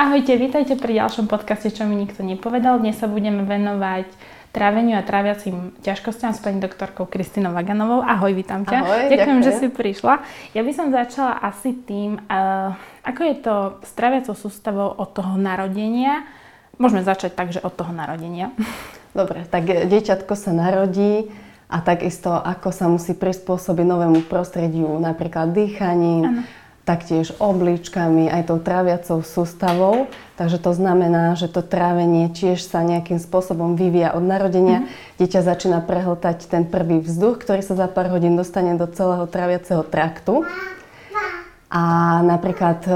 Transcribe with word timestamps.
Ahojte, 0.00 0.32
vítajte 0.40 0.80
pri 0.80 0.96
ďalšom 0.96 1.28
podcaste, 1.28 1.68
čo 1.68 1.84
mi 1.84 1.92
nikto 1.92 2.24
nepovedal. 2.24 2.80
Dnes 2.80 2.96
sa 2.96 3.04
budeme 3.04 3.44
venovať 3.44 4.08
tráveniu 4.48 4.96
a 4.96 5.04
tráviacim 5.04 5.76
ťažkostiam 5.84 6.32
s 6.32 6.40
pani 6.40 6.56
doktorkou 6.56 7.04
Kristinou 7.04 7.52
Vaganovou. 7.52 8.00
Ahoj, 8.00 8.32
vítam 8.32 8.64
ťa. 8.64 8.80
Ahoj, 8.80 9.12
ďakujem, 9.12 9.12
ďakujem, 9.12 9.40
že 9.44 9.52
si 9.60 9.68
prišla. 9.68 10.24
Ja 10.56 10.64
by 10.64 10.72
som 10.72 10.88
začala 10.88 11.36
asi 11.44 11.76
tým, 11.84 12.16
uh, 12.16 12.72
ako 13.04 13.20
je 13.28 13.36
to 13.44 13.54
s 13.84 13.92
tráviacou 13.92 14.32
sústavou 14.32 14.88
od 14.88 15.12
toho 15.12 15.36
narodenia. 15.36 16.24
Môžeme 16.80 17.04
začať 17.04 17.36
tak, 17.36 17.52
že 17.52 17.60
od 17.60 17.76
toho 17.76 17.92
narodenia. 17.92 18.56
Dobre, 19.12 19.44
tak 19.52 19.68
dieťatko 19.68 20.32
sa 20.32 20.56
narodí 20.56 21.28
a 21.68 21.84
takisto 21.84 22.32
ako 22.32 22.72
sa 22.72 22.88
musí 22.88 23.12
prispôsobiť 23.12 23.84
novému 23.84 24.24
prostrediu, 24.32 24.96
napríklad 24.96 25.52
dýchaním, 25.52 26.24
ano 26.24 26.59
taktiež 26.90 27.30
obličkami, 27.38 28.26
aj 28.26 28.50
tou 28.50 28.58
tráviacou 28.58 29.22
sústavou. 29.22 30.10
Takže 30.34 30.58
to 30.58 30.74
znamená, 30.74 31.38
že 31.38 31.46
to 31.46 31.62
trávenie 31.62 32.26
tiež 32.34 32.58
sa 32.58 32.82
nejakým 32.82 33.22
spôsobom 33.22 33.78
vyvíja 33.78 34.10
od 34.18 34.26
narodenia. 34.26 34.82
Mm. 34.82 34.86
Dieťa 35.22 35.46
začína 35.46 35.78
prehltať 35.86 36.50
ten 36.50 36.66
prvý 36.66 36.98
vzduch, 36.98 37.38
ktorý 37.46 37.62
sa 37.62 37.78
za 37.78 37.86
pár 37.86 38.10
hodín 38.10 38.34
dostane 38.34 38.74
do 38.74 38.90
celého 38.90 39.22
tráviaceho 39.30 39.86
traktu. 39.86 40.42
A 41.70 41.82
napríklad 42.26 42.82
e, 42.82 42.92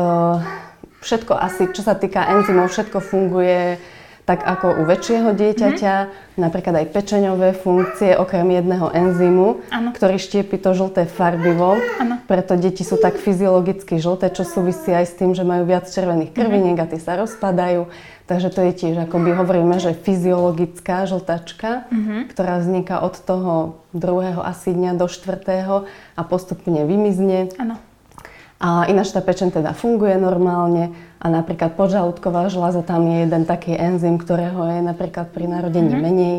všetko 0.99 1.39
asi, 1.39 1.71
čo 1.71 1.87
sa 1.87 1.95
týka 1.95 2.27
enzymov, 2.27 2.75
všetko 2.75 2.99
funguje 2.99 3.79
tak 4.25 4.41
ako 4.41 4.81
u 4.81 4.83
väčšieho 4.89 5.37
dieťaťa, 5.37 5.95
mm-hmm. 6.01 6.41
napríklad 6.41 6.75
aj 6.81 6.87
pečeňové 6.97 7.53
funkcie, 7.53 8.17
okrem 8.17 8.57
jedného 8.57 8.89
enzymu, 8.89 9.61
ano. 9.69 9.93
ktorý 9.93 10.17
štiepi 10.17 10.57
to 10.57 10.73
žlté 10.73 11.05
farbivo. 11.05 11.77
Ano. 12.01 12.25
Preto 12.25 12.57
deti 12.57 12.89
sú 12.89 12.97
tak 12.97 13.21
fyziologicky 13.21 14.01
žlté, 14.01 14.33
čo 14.33 14.49
súvisí 14.49 14.97
aj 14.97 15.13
s 15.13 15.15
tým, 15.21 15.37
že 15.37 15.45
majú 15.45 15.69
viac 15.69 15.85
červených 15.93 16.33
krviniek 16.33 16.81
mm-hmm. 16.81 16.89
a 16.89 16.93
tie 16.97 17.01
sa 17.05 17.21
rozpadajú. 17.21 17.93
Takže 18.25 18.49
to 18.49 18.65
je 18.65 18.73
tiež, 18.73 18.97
ako 19.05 19.21
by 19.21 19.31
hovoríme, 19.37 19.77
že 19.77 19.93
fyziologická 19.93 21.05
žltačka, 21.05 21.85
mm-hmm. 21.93 22.21
ktorá 22.33 22.57
vzniká 22.65 23.05
od 23.05 23.21
toho 23.21 23.85
druhého 23.93 24.41
asi 24.41 24.73
dňa 24.73 24.97
do 24.97 25.05
štvrtého 25.05 25.85
a 26.17 26.21
postupne 26.25 26.89
vymizne. 26.89 27.53
Ano. 27.61 27.77
A 28.65 28.89
ináč 28.89 29.13
tá 29.13 29.21
pečen 29.21 29.53
teda 29.53 29.77
funguje 29.77 30.17
normálne 30.17 30.97
a 31.21 31.29
napríklad 31.29 31.77
podžalúdková 31.77 32.49
žľaza, 32.49 32.81
tam 32.81 33.05
je 33.05 33.29
jeden 33.29 33.45
taký 33.45 33.77
enzym, 33.77 34.17
ktorého 34.17 34.65
je 34.73 34.81
napríklad 34.81 35.29
pri 35.37 35.53
narodení 35.53 35.93
mm-hmm. 35.93 36.01
menej. 36.01 36.37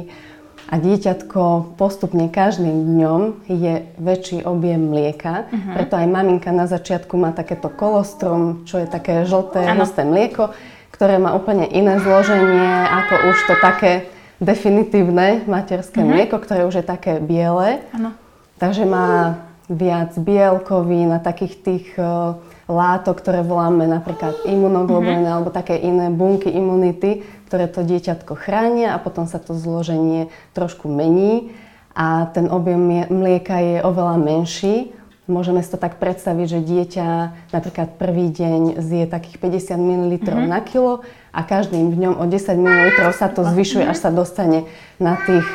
A 0.66 0.82
dieťatko 0.82 1.78
postupne 1.78 2.26
každým 2.26 2.98
dňom 2.98 3.46
je 3.46 3.86
väčší 4.02 4.42
objem 4.42 4.90
mlieka, 4.90 5.46
uh-huh. 5.46 5.78
preto 5.78 5.94
aj 5.94 6.10
maminka 6.10 6.50
na 6.50 6.66
začiatku 6.66 7.14
má 7.14 7.30
takéto 7.38 7.70
kolostrum, 7.70 8.66
čo 8.66 8.82
je 8.82 8.90
také 8.90 9.30
žlté, 9.30 9.62
husté 9.78 10.02
mlieko, 10.02 10.58
ktoré 10.90 11.22
má 11.22 11.38
úplne 11.38 11.70
iné 11.70 12.02
zloženie 12.02 12.66
ako 13.06 13.14
už 13.30 13.38
to 13.46 13.54
také 13.62 14.10
definitívne 14.42 15.46
materské 15.46 16.02
uh-huh. 16.02 16.10
mlieko, 16.18 16.42
ktoré 16.42 16.66
už 16.66 16.82
je 16.82 16.86
také 16.90 17.22
biele. 17.22 17.86
Ano. 17.94 18.18
Takže 18.58 18.90
má 18.90 19.38
viac 19.66 20.14
bielkovín 20.22 21.10
a 21.10 21.20
takých 21.20 21.54
tých 21.62 21.86
uh, 21.98 22.38
látok, 22.70 23.22
ktoré 23.22 23.42
voláme 23.42 23.90
napríklad 23.90 24.46
imunoglobuliny 24.46 25.26
mm-hmm. 25.26 25.36
alebo 25.38 25.50
také 25.54 25.78
iné 25.78 26.10
bunky 26.14 26.50
imunity, 26.50 27.26
ktoré 27.50 27.70
to 27.70 27.86
dieťatko 27.86 28.34
chránia 28.38 28.94
a 28.94 29.02
potom 29.02 29.26
sa 29.30 29.42
to 29.42 29.58
zloženie 29.58 30.30
trošku 30.54 30.90
mení 30.90 31.54
a 31.98 32.30
ten 32.34 32.50
objem 32.52 33.08
mlieka 33.08 33.58
je 33.62 33.78
oveľa 33.82 34.18
menší. 34.22 34.92
Môžeme 35.26 35.66
si 35.66 35.74
to 35.74 35.82
tak 35.82 35.98
predstaviť, 35.98 36.46
že 36.46 36.60
dieťa 36.62 37.08
napríklad 37.50 37.98
prvý 37.98 38.30
deň 38.30 38.78
zje 38.78 39.10
takých 39.10 39.42
50 39.42 39.74
ml 39.82 40.14
mm-hmm. 40.22 40.46
na 40.46 40.62
kilo 40.62 41.02
a 41.34 41.42
každým 41.42 41.90
dňom 41.98 42.22
o 42.22 42.26
10 42.30 42.54
ml 42.62 43.10
sa 43.18 43.34
to 43.34 43.42
zvyšuje, 43.42 43.90
až 43.90 43.98
sa 43.98 44.14
dostane 44.14 44.70
na 45.02 45.18
tých 45.26 45.46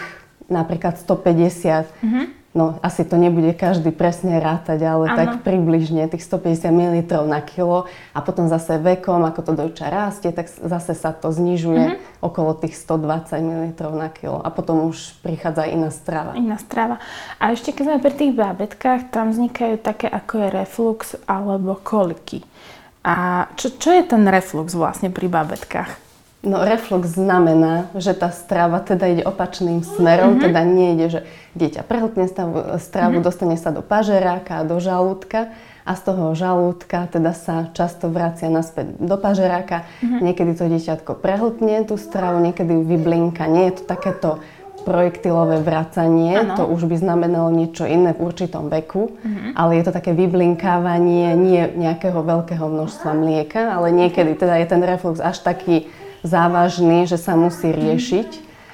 napríklad 0.50 0.98
150. 0.98 1.86
Mm-hmm. 1.86 2.39
No, 2.50 2.82
asi 2.82 3.06
to 3.06 3.14
nebude 3.14 3.54
každý 3.54 3.94
presne 3.94 4.42
rátať, 4.42 4.82
ale 4.82 5.06
ano. 5.06 5.14
tak 5.14 5.30
približne 5.46 6.10
tých 6.10 6.26
150 6.26 6.66
ml 6.74 7.22
na 7.30 7.38
kilo 7.46 7.86
a 8.10 8.18
potom 8.18 8.50
zase 8.50 8.74
vekom, 8.74 9.22
ako 9.22 9.40
to 9.46 9.52
dojča 9.54 9.86
rastie, 9.86 10.34
tak 10.34 10.50
zase 10.50 10.98
sa 10.98 11.14
to 11.14 11.30
znižuje 11.30 11.94
mm-hmm. 11.94 12.26
okolo 12.26 12.58
tých 12.58 12.74
120 12.74 13.38
ml 13.38 13.70
na 13.94 14.10
kilo 14.10 14.42
a 14.42 14.50
potom 14.50 14.90
už 14.90 15.14
prichádza 15.22 15.70
iná 15.70 15.94
strava. 15.94 16.34
Iná 16.34 16.58
strava. 16.58 16.98
A 17.38 17.54
ešte 17.54 17.70
keď 17.70 17.84
sme 17.86 17.98
pri 18.02 18.14
tých 18.18 18.32
bábetkách, 18.34 19.14
tam 19.14 19.30
vznikajú 19.30 19.78
také 19.78 20.10
ako 20.10 20.42
je 20.42 20.48
reflux 20.50 20.98
alebo 21.30 21.78
koliky. 21.78 22.42
A 23.06 23.46
čo, 23.54 23.70
čo 23.78 23.94
je 23.94 24.02
ten 24.02 24.26
reflux 24.26 24.74
vlastne 24.74 25.06
pri 25.06 25.30
bábetkách? 25.30 26.09
No 26.40 26.64
reflux 26.64 27.20
znamená, 27.20 27.92
že 27.92 28.16
tá 28.16 28.32
strava 28.32 28.80
teda 28.80 29.12
ide 29.12 29.22
opačným 29.28 29.84
smerom, 29.84 30.40
mm-hmm. 30.40 30.44
teda 30.48 30.60
ide, 30.64 31.06
že 31.12 31.20
dieťa 31.52 31.84
prehltne 31.84 32.24
stravu, 32.80 33.20
mm-hmm. 33.20 33.20
dostane 33.20 33.60
sa 33.60 33.68
do 33.68 33.84
pažeráka, 33.84 34.64
do 34.64 34.80
žalúdka 34.80 35.52
a 35.84 35.92
z 35.92 36.00
toho 36.00 36.32
žalúdka 36.32 37.12
teda 37.12 37.36
sa 37.36 37.68
často 37.76 38.08
vracia 38.08 38.48
naspäť 38.48 38.96
do 38.96 39.20
pažeráka. 39.20 39.84
Mm-hmm. 40.00 40.20
Niekedy 40.24 40.52
to 40.56 40.64
dieťatko 40.72 41.12
prehltne 41.20 41.84
tú 41.84 42.00
stravu, 42.00 42.40
niekedy 42.40 42.72
ju 42.72 42.82
vyblinka. 42.88 43.44
Nie 43.44 43.68
je 43.68 43.84
to 43.84 43.84
takéto 43.84 44.40
projektilové 44.88 45.60
vracanie, 45.60 46.40
ano. 46.40 46.56
to 46.56 46.64
už 46.64 46.88
by 46.88 46.96
znamenalo 46.96 47.52
niečo 47.52 47.84
iné 47.84 48.16
v 48.16 48.24
určitom 48.24 48.72
veku, 48.72 49.12
mm-hmm. 49.12 49.52
ale 49.52 49.76
je 49.76 49.84
to 49.84 49.92
také 49.92 50.16
vyblinkávanie 50.16 51.36
nie 51.36 51.68
nejakého 51.76 52.16
veľkého 52.24 52.64
množstva 52.64 53.12
mlieka, 53.12 53.76
ale 53.76 53.92
niekedy 53.92 54.40
teda 54.40 54.56
je 54.56 54.66
ten 54.72 54.80
reflux 54.80 55.20
až 55.20 55.44
taký 55.44 55.84
závažný, 56.22 57.08
že 57.08 57.16
sa 57.16 57.36
musí 57.36 57.70
riešiť. 57.70 58.28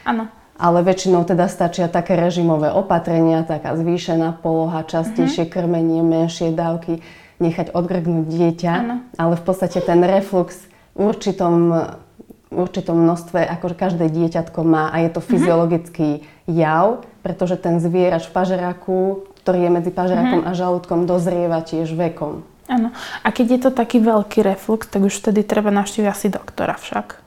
Áno. 0.07 0.31
Ale 0.57 0.81
väčšinou 0.81 1.29
teda 1.29 1.53
stačia 1.53 1.85
také 1.85 2.17
režimové 2.17 2.73
opatrenia, 2.73 3.45
taká 3.45 3.77
zvýšená 3.77 4.41
poloha, 4.41 4.89
častejšie 4.89 5.45
mm-hmm. 5.45 5.57
krmenie, 5.61 6.01
menšie 6.01 6.49
dávky, 6.57 7.05
nechať 7.43 7.77
odgrgnúť 7.77 8.25
dieťa. 8.25 8.73
Ano. 8.73 8.97
Ale 9.21 9.37
v 9.37 9.45
podstate 9.45 9.85
ten 9.85 10.01
reflux 10.01 10.57
v 10.97 11.13
určitom, 11.13 11.77
určitom 12.49 12.97
množstve, 12.97 13.45
ako 13.45 13.77
každé 13.77 14.09
dieťatko 14.09 14.61
má 14.65 14.89
a 14.89 15.05
je 15.05 15.11
to 15.13 15.21
mhm. 15.21 15.29
fyziologický 15.29 16.09
mm-hmm. 16.25 16.57
jav, 16.57 17.05
pretože 17.21 17.61
ten 17.61 17.77
zvierač 17.77 18.25
v 18.25 18.33
pažeraku, 18.33 19.29
ktorý 19.45 19.69
je 19.69 19.71
medzi 19.71 19.93
pažerakom 19.93 20.41
mm-hmm. 20.41 20.57
a 20.57 20.59
žalúdkom, 20.59 21.05
dozrieva 21.05 21.61
tiež 21.61 21.93
vekom. 21.93 22.49
Áno. 22.67 22.91
A 23.23 23.29
keď 23.31 23.47
je 23.47 23.61
to 23.63 23.71
taký 23.71 24.03
veľký 24.03 24.43
reflux, 24.43 24.91
tak 24.91 25.07
už 25.07 25.23
vtedy 25.23 25.47
treba 25.47 25.71
navštíviť 25.71 26.09
asi 26.11 26.27
doktora 26.33 26.75
však. 26.75 27.26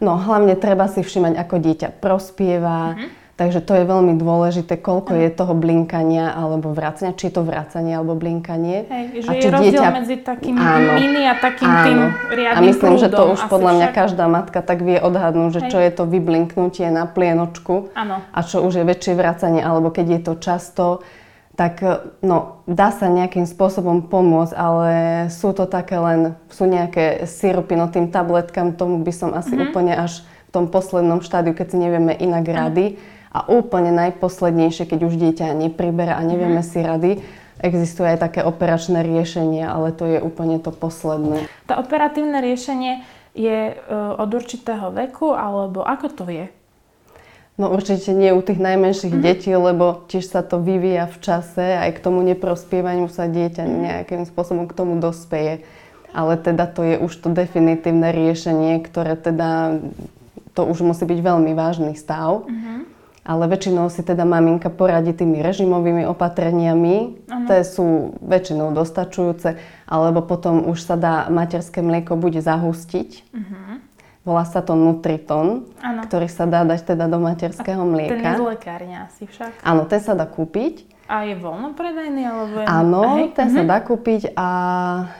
No 0.00 0.16
hlavne 0.16 0.56
treba 0.56 0.88
si 0.88 1.04
všimať, 1.04 1.36
ako 1.36 1.54
dieťa 1.60 1.88
prospieva, 2.00 2.96
mm-hmm. 2.96 3.20
Takže 3.40 3.64
to 3.64 3.72
je 3.72 3.88
veľmi 3.88 4.20
dôležité, 4.20 4.76
koľko 4.84 5.16
je 5.16 5.32
toho 5.32 5.56
blinkania 5.56 6.28
alebo 6.36 6.76
vracania, 6.76 7.16
či 7.16 7.32
je 7.32 7.40
to 7.40 7.42
vracanie 7.48 7.96
alebo 7.96 8.12
blinkanie. 8.12 8.84
Hej, 8.84 9.24
že 9.24 9.28
a 9.28 9.32
je 9.32 9.48
rozdiel 9.48 9.80
dieťa... 9.80 9.96
medzi 9.96 10.16
takým 10.20 10.56
áno, 10.60 11.00
mini 11.00 11.24
a 11.24 11.40
takým 11.40 11.72
áno. 11.72 11.84
tým 11.88 12.00
riadnym 12.36 12.60
A 12.60 12.68
myslím, 12.68 12.92
prúdom, 12.92 13.00
že 13.00 13.08
to 13.08 13.22
už 13.32 13.40
podľa 13.48 13.72
mňa 13.80 13.88
však... 13.88 13.96
každá 13.96 14.24
matka 14.28 14.60
tak 14.60 14.84
vie 14.84 15.00
odhadnúť, 15.00 15.50
že 15.56 15.60
Hej. 15.64 15.70
čo 15.72 15.78
je 15.80 15.90
to 15.96 16.04
vyblinknutie 16.04 16.92
na 16.92 17.08
plienočku 17.08 17.96
áno. 17.96 18.20
a 18.20 18.38
čo 18.44 18.60
už 18.60 18.76
je 18.76 18.84
väčšie 18.84 19.16
vracanie, 19.16 19.64
alebo 19.64 19.88
keď 19.88 20.06
je 20.12 20.20
to 20.20 20.32
často, 20.36 20.84
tak 21.60 21.84
no, 22.24 22.64
dá 22.64 22.88
sa 22.88 23.12
nejakým 23.12 23.44
spôsobom 23.44 24.08
pomôcť, 24.08 24.56
ale 24.56 24.92
sú 25.28 25.52
to 25.52 25.68
také 25.68 26.00
len, 26.00 26.32
sú 26.48 26.64
nejaké 26.64 27.28
sirupy, 27.28 27.76
no 27.76 27.92
tým 27.92 28.08
tabletkám, 28.08 28.80
tomu 28.80 29.04
by 29.04 29.12
som 29.12 29.36
asi 29.36 29.52
mm-hmm. 29.52 29.68
úplne 29.68 29.92
až 29.92 30.24
v 30.48 30.50
tom 30.56 30.72
poslednom 30.72 31.20
štádiu, 31.20 31.52
keď 31.52 31.66
si 31.68 31.76
nevieme 31.76 32.16
inak 32.16 32.48
rady. 32.48 32.96
Mm-hmm. 32.96 33.18
A 33.30 33.46
úplne 33.52 33.92
najposlednejšie, 33.92 34.88
keď 34.88 35.00
už 35.04 35.20
dieťa 35.20 35.52
nepriberá 35.52 36.16
a 36.16 36.24
nevieme 36.24 36.64
mm-hmm. 36.64 36.72
si 36.72 36.80
rady, 36.80 37.10
existuje 37.60 38.08
aj 38.08 38.24
také 38.24 38.40
operačné 38.40 39.04
riešenie, 39.04 39.60
ale 39.60 39.92
to 39.92 40.08
je 40.08 40.18
úplne 40.18 40.64
to 40.64 40.72
posledné. 40.72 41.44
To 41.68 41.76
operatívne 41.76 42.40
riešenie 42.40 43.04
je 43.36 43.76
e, 43.76 43.94
od 44.16 44.30
určitého 44.32 44.90
veku, 44.96 45.36
alebo 45.36 45.84
ako 45.84 46.06
to 46.08 46.24
je? 46.26 46.48
No 47.60 47.68
určite 47.68 48.16
nie 48.16 48.32
u 48.32 48.40
tých 48.40 48.56
najmenších 48.56 49.12
mm-hmm. 49.12 49.28
detí, 49.28 49.52
lebo 49.52 50.08
tiež 50.08 50.32
sa 50.32 50.40
to 50.40 50.64
vyvíja 50.64 51.12
v 51.12 51.16
čase, 51.20 51.76
aj 51.76 51.92
k 51.92 52.00
tomu 52.00 52.24
neprospievaniu 52.24 53.12
sa 53.12 53.28
dieťa 53.28 53.62
mhm. 53.68 53.76
nejakým 53.84 54.22
spôsobom 54.24 54.64
k 54.64 54.72
tomu 54.72 54.96
dospeje. 54.96 55.60
Ale 56.10 56.40
teda 56.40 56.66
to 56.66 56.82
je 56.82 56.96
už 56.98 57.12
to 57.22 57.28
definitívne 57.30 58.10
riešenie, 58.10 58.82
ktoré 58.82 59.14
teda, 59.14 59.78
to 60.56 60.66
už 60.66 60.82
musí 60.82 61.04
byť 61.04 61.20
veľmi 61.20 61.52
vážny 61.54 61.92
stav. 61.94 62.48
Mm-hmm. 62.48 62.78
Ale 63.20 63.46
väčšinou 63.46 63.92
si 63.92 64.02
teda 64.02 64.24
maminka 64.24 64.72
poradí 64.72 65.12
tými 65.12 65.44
režimovými 65.44 66.08
opatreniami, 66.08 67.28
ano. 67.28 67.46
tie 67.46 67.62
sú 67.62 68.16
väčšinou 68.24 68.72
dostačujúce, 68.72 69.60
alebo 69.86 70.24
potom 70.24 70.66
už 70.66 70.80
sa 70.82 70.96
dá 70.96 71.28
materské 71.28 71.84
mlieko 71.84 72.16
buď 72.16 72.40
zahustiť, 72.40 73.10
uh-huh 73.30 73.69
Volá 74.20 74.44
sa 74.44 74.60
to 74.60 74.74
Nutriton, 74.74 75.64
Áno. 75.80 76.04
ktorý 76.04 76.28
sa 76.28 76.44
dá 76.44 76.60
dať 76.60 76.92
teda 76.92 77.08
do 77.08 77.16
materského 77.18 77.80
Ten 77.80 77.88
je 77.88 77.92
mlieka. 78.12 78.30
z 78.36 78.42
lekárne 78.46 78.96
asi 79.02 79.24
však. 79.24 79.64
Áno, 79.64 79.82
ten 79.84 79.96
sa 79.98 80.12
dá 80.12 80.28
kúpiť. 80.28 80.84
A 81.06 81.24
je 81.24 81.34
voľno 81.34 81.72
predajný? 81.72 82.22
Alebo 82.22 82.54
je... 82.54 82.66
Áno, 82.68 83.00
Hej? 83.16 83.32
ten 83.32 83.48
sa 83.48 83.60
Mhm. 83.60 83.66
dá 83.66 83.78
kúpiť 83.80 84.22
a 84.32 84.48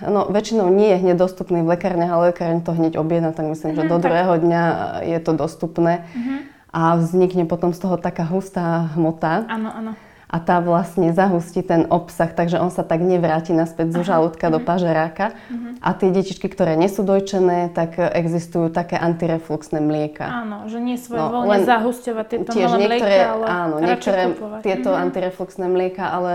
no, 0.05 0.29
väčšinou 0.29 0.69
nie 0.69 0.87
je 0.91 1.01
hneď 1.01 1.17
dostupný 1.19 1.61
v 1.61 1.73
lekárniach, 1.73 2.13
ale 2.13 2.31
lekárne 2.31 2.61
to 2.61 2.71
hneď 2.71 2.95
objedná, 2.95 3.33
tak 3.33 3.49
myslím, 3.49 3.73
že 3.73 3.83
Mhm, 3.83 3.89
do 3.89 3.97
tak. 3.97 4.03
druhého 4.05 4.35
dňa 4.39 4.63
je 5.03 5.19
to 5.19 5.33
dostupné. 5.35 6.05
Mhm. 6.13 6.35
A 6.71 6.95
vznikne 6.95 7.43
potom 7.45 7.73
z 7.73 7.81
toho 7.81 7.97
taká 7.97 8.23
hustá 8.23 8.95
hmota 8.95 9.43
Áno, 9.49 9.73
áno. 9.73 9.93
A 10.31 10.39
tá 10.39 10.63
vlastne 10.63 11.11
zahustí 11.11 11.59
ten 11.59 11.91
obsah, 11.91 12.31
takže 12.31 12.63
on 12.63 12.71
sa 12.71 12.87
tak 12.87 13.03
nevráti 13.03 13.51
naspäť 13.51 13.99
zo 13.99 14.07
žalúdka 14.07 14.47
do 14.47 14.63
pažeráka. 14.63 15.35
A 15.83 15.91
tie 15.91 16.15
detičky, 16.15 16.47
ktoré 16.47 16.79
nie 16.79 16.87
sú 16.87 17.03
dojčené, 17.03 17.75
tak 17.75 17.99
existujú 17.99 18.71
také 18.71 18.95
antirefluxné 18.95 19.83
mlieka. 19.83 20.23
Áno, 20.23 20.71
že 20.71 20.79
nie 20.79 20.95
svoje 20.95 21.19
No, 21.19 21.35
voľne 21.35 21.67
zahusťovať 21.67 22.25
tieto 22.31 22.51
Tiež 22.55 22.71
malé 22.71 22.79
niektoré, 22.87 23.11
mlieka, 23.11 23.27
ale 23.27 23.45
áno, 23.51 23.75
niektoré 23.83 24.23
kupovať. 24.31 24.61
tieto 24.63 24.91
Mhm. 24.95 24.99
antirefluxné 25.03 25.67
mlieka, 25.67 26.05
ale 26.07 26.35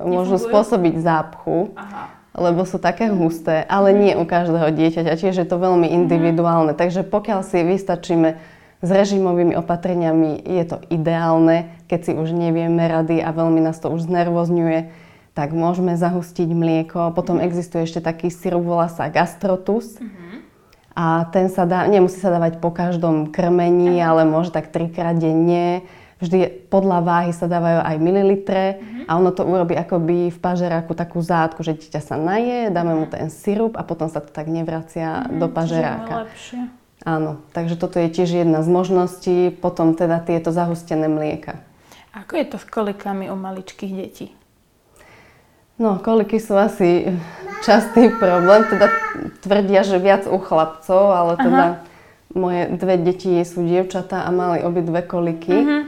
môžu 0.00 0.40
Nefungujú? 0.40 0.48
spôsobiť 0.48 0.94
zápchu, 0.96 1.56
Aha. 1.76 2.02
lebo 2.32 2.64
sú 2.64 2.80
také 2.80 3.12
husté, 3.12 3.60
ale 3.68 3.92
nie 3.92 4.16
u 4.16 4.24
každého 4.24 4.72
dieťaťa, 4.72 5.20
čiže 5.20 5.44
je 5.44 5.48
to 5.48 5.60
veľmi 5.60 5.84
individuálne. 5.84 6.72
Takže 6.72 7.04
pokiaľ 7.04 7.44
si 7.44 7.60
vystačíme 7.60 8.40
s 8.78 8.88
režimovými 8.88 9.58
opatreniami, 9.58 10.38
je 10.38 10.64
to 10.66 10.76
ideálne, 10.86 11.66
keď 11.90 12.00
si 12.06 12.12
už 12.14 12.30
nevieme 12.30 12.86
rady 12.86 13.18
a 13.18 13.34
veľmi 13.34 13.58
nás 13.58 13.82
to 13.82 13.90
už 13.90 14.06
znervozňuje, 14.06 14.94
tak 15.34 15.54
môžeme 15.54 15.94
zahustiť 15.98 16.50
mlieko. 16.50 17.14
Potom 17.14 17.42
existuje 17.42 17.86
ešte 17.86 18.02
taký 18.02 18.30
sirup, 18.30 18.66
volá 18.66 18.90
sa 18.90 19.10
gastrotus. 19.10 19.98
A 20.98 21.30
ten 21.30 21.46
sa 21.46 21.62
dá, 21.62 21.86
nemusí 21.86 22.18
sa 22.18 22.34
dávať 22.34 22.58
po 22.58 22.74
každom 22.74 23.30
krmení, 23.30 24.02
ale 24.02 24.26
môže 24.26 24.50
tak 24.50 24.74
trikrát 24.74 25.14
denne. 25.14 25.86
Vždy 26.18 26.66
podľa 26.66 26.98
váhy 27.06 27.30
sa 27.30 27.46
dávajú 27.46 27.86
aj 27.86 27.96
mililitre 28.02 28.82
a 29.06 29.14
ono 29.14 29.30
to 29.30 29.46
urobí 29.46 29.78
akoby 29.78 30.34
v 30.34 30.38
pažeráku 30.42 30.90
takú 30.98 31.22
zátku, 31.22 31.62
že 31.62 31.78
dieťa 31.78 32.02
sa 32.02 32.18
naje, 32.18 32.74
dáme 32.74 32.98
mu 32.98 33.06
ten 33.06 33.30
sirup 33.30 33.78
a 33.78 33.86
potom 33.86 34.10
sa 34.10 34.18
to 34.18 34.34
tak 34.34 34.50
nevracia 34.50 35.30
do 35.30 35.46
Čiže 35.46 35.54
pažeráka. 35.54 36.26
Áno, 37.06 37.38
takže 37.54 37.78
toto 37.78 38.02
je 38.02 38.10
tiež 38.10 38.42
jedna 38.42 38.62
z 38.66 38.68
možností, 38.68 39.36
potom 39.54 39.94
teda 39.94 40.18
tieto 40.18 40.50
zahustené 40.50 41.06
mlieka. 41.06 41.62
Ako 42.10 42.34
je 42.34 42.46
to 42.50 42.56
s 42.58 42.66
kolikami 42.66 43.30
u 43.30 43.36
maličkých 43.38 43.92
detí? 43.94 44.26
No, 45.78 46.02
koliky 46.02 46.42
sú 46.42 46.58
asi 46.58 47.06
častý 47.62 48.10
problém, 48.18 48.66
teda 48.66 48.90
tvrdia, 49.46 49.86
že 49.86 50.02
viac 50.02 50.26
u 50.26 50.34
chlapcov, 50.42 51.02
ale 51.14 51.32
teda 51.38 51.64
moje 52.34 52.66
dve 52.74 52.98
deti 52.98 53.38
sú 53.46 53.62
dievčatá 53.62 54.26
a 54.26 54.30
mali 54.34 54.66
obidve 54.66 55.06
koliky. 55.06 55.86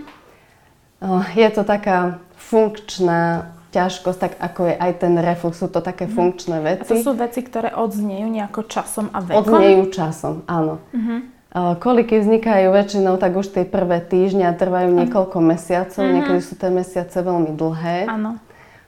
Eh, 1.03 1.27
Je 1.35 1.49
to 1.51 1.67
taká 1.67 2.23
funkčná 2.39 3.51
ťažkosť, 3.71 4.19
tak 4.19 4.33
ako 4.37 4.61
je 4.67 4.75
aj 4.77 4.93
ten 4.99 5.15
reflux, 5.17 5.55
sú 5.55 5.67
to 5.67 5.79
také 5.81 6.07
funkčné 6.07 6.59
Mhm. 6.59 6.67
A 6.67 6.75
to 6.83 6.95
veci. 6.95 7.03
sú 7.03 7.13
veci, 7.15 7.41
ktoré 7.41 7.71
odznejú 7.71 8.27
nejako 8.27 8.61
časom 8.67 9.07
a 9.11 9.19
vekom? 9.19 9.39
Odznejú 9.41 9.83
časom, 9.91 10.35
áno. 10.45 10.83
Mhm. 10.93 11.17
Eh, 11.51 11.75
Koliky 11.77 12.15
vznikajú 12.17 12.71
väčšinou 12.71 13.19
tak 13.19 13.35
už 13.35 13.51
tie 13.51 13.67
prvé 13.67 13.99
týždne 13.99 14.47
a 14.47 14.55
trvajú 14.55 14.95
niekoľko 14.95 15.43
mesiacov. 15.43 15.99
Niekedy 15.99 16.41
sú 16.41 16.55
tie 16.55 16.71
mesiace 16.71 17.19
veľmi 17.19 17.59
dlhé, 17.59 18.07
Áno, 18.07 18.39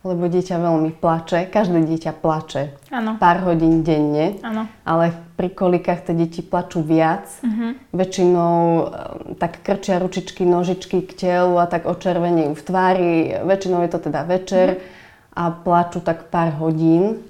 lebo 0.03 0.27
dieťa 0.27 0.59
veľmi 0.59 0.91
plače. 0.99 1.47
Každé 1.47 1.87
dieťa 1.87 2.13
plače 2.19 2.75
áno, 2.91 3.17
pár 3.23 3.47
hodín 3.47 3.87
denne, 3.87 4.39
áno. 4.43 4.67
ale 4.83 5.15
pri 5.39 5.55
kolikách 5.55 6.11
tie 6.11 6.15
deti 6.19 6.43
plačú 6.43 6.83
viac. 6.83 7.31
Mhm. 7.47 7.95
Väčšinou 7.95 8.55
eh, 8.55 8.87
tak 9.39 9.63
krčia 9.63 10.03
ručičky, 10.03 10.43
nožičky 10.43 11.07
k 11.07 11.13
telu 11.15 11.55
a 11.59 11.71
tak 11.71 11.87
očervenejú 11.87 12.53
v 12.55 12.63
tvári. 12.63 13.15
Väčšinou 13.47 13.87
je 13.87 13.91
to 13.91 13.99
teda 14.11 14.27
večer 14.27 14.83
a 15.33 15.55
plačú 15.55 16.03
tak 16.03 16.29
pár 16.29 16.59
hodín. 16.59 17.23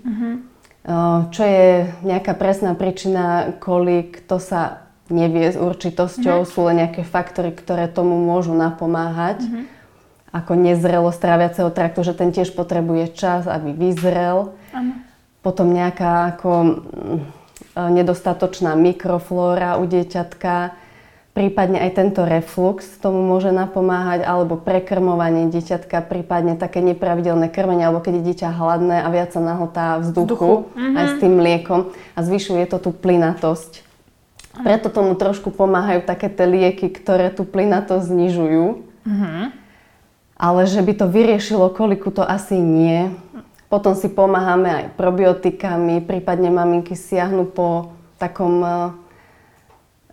Eh, 0.82 1.20
Čo 1.30 1.42
je 1.46 1.86
nejaká 2.02 2.34
presná 2.34 2.74
príčina 2.74 3.54
kolik, 3.62 4.24
to 4.26 4.42
sa 4.42 4.82
nevie 5.12 5.52
s 5.52 5.60
určitosťou. 5.60 6.48
Sú 6.48 6.64
len 6.66 6.82
nejaké 6.82 7.04
faktory, 7.04 7.52
ktoré 7.52 7.86
tomu 7.86 8.16
môžu 8.16 8.56
napomáhať. 8.56 9.44
Ako 10.32 10.56
nezrelosť 10.56 11.20
tráviaceho 11.20 11.68
traktu, 11.68 12.00
že 12.02 12.16
ten 12.16 12.32
tiež 12.32 12.56
potrebuje 12.56 13.12
čas, 13.12 13.44
aby 13.44 13.76
vyzrel. 13.76 14.56
Áno. 14.72 14.92
Potom 15.44 15.68
nejaká 15.76 16.32
ako 16.32 16.50
mm, 16.64 17.20
e, 17.76 17.80
nedostatočná 18.00 18.72
mikroflóra 18.72 19.76
u 19.76 19.84
dieťatka, 19.84 20.72
prípadne 21.32 21.80
aj 21.80 21.90
tento 21.96 22.22
reflux 22.24 22.84
tomu 23.00 23.24
môže 23.24 23.52
napomáhať, 23.52 24.24
alebo 24.24 24.60
prekrmovanie 24.60 25.48
dieťatka, 25.48 26.04
prípadne 26.04 26.56
také 26.56 26.84
nepravidelné 26.84 27.48
krmenie, 27.48 27.88
alebo 27.88 28.04
keď 28.04 28.20
je 28.20 28.26
dieťa 28.32 28.48
hladné 28.52 28.96
a 29.04 29.08
viac 29.08 29.32
sa 29.32 29.40
nahltá 29.40 30.00
vzduchu, 30.00 30.68
Vzduchu. 30.68 30.96
aj 30.96 31.04
s 31.08 31.14
tým 31.20 31.32
mliekom 31.36 31.80
a 32.16 32.18
zvyšuje 32.20 32.64
to 32.68 32.76
tú 32.80 32.90
plynatosť. 32.92 33.82
Preto 34.52 34.92
tomu 34.92 35.16
trošku 35.16 35.48
pomáhajú 35.48 36.04
také 36.04 36.28
tie 36.28 36.44
lieky, 36.44 36.92
ktoré 36.92 37.32
tú 37.32 37.48
plynatosť 37.48 38.04
znižujú. 38.04 38.64
Ale 40.42 40.66
že 40.66 40.82
by 40.82 40.92
to 40.98 41.06
vyriešilo 41.06 41.70
koliku, 41.70 42.10
to 42.10 42.26
asi 42.26 42.58
nie. 42.58 43.14
Potom 43.70 43.94
si 43.94 44.10
pomáhame 44.10 44.68
aj 44.68 44.84
probiotikami, 44.98 46.02
prípadne 46.02 46.50
maminky 46.50 46.98
siahnu 46.98 47.46
po 47.46 47.94
takom 48.18 48.58
eh, 48.66 48.74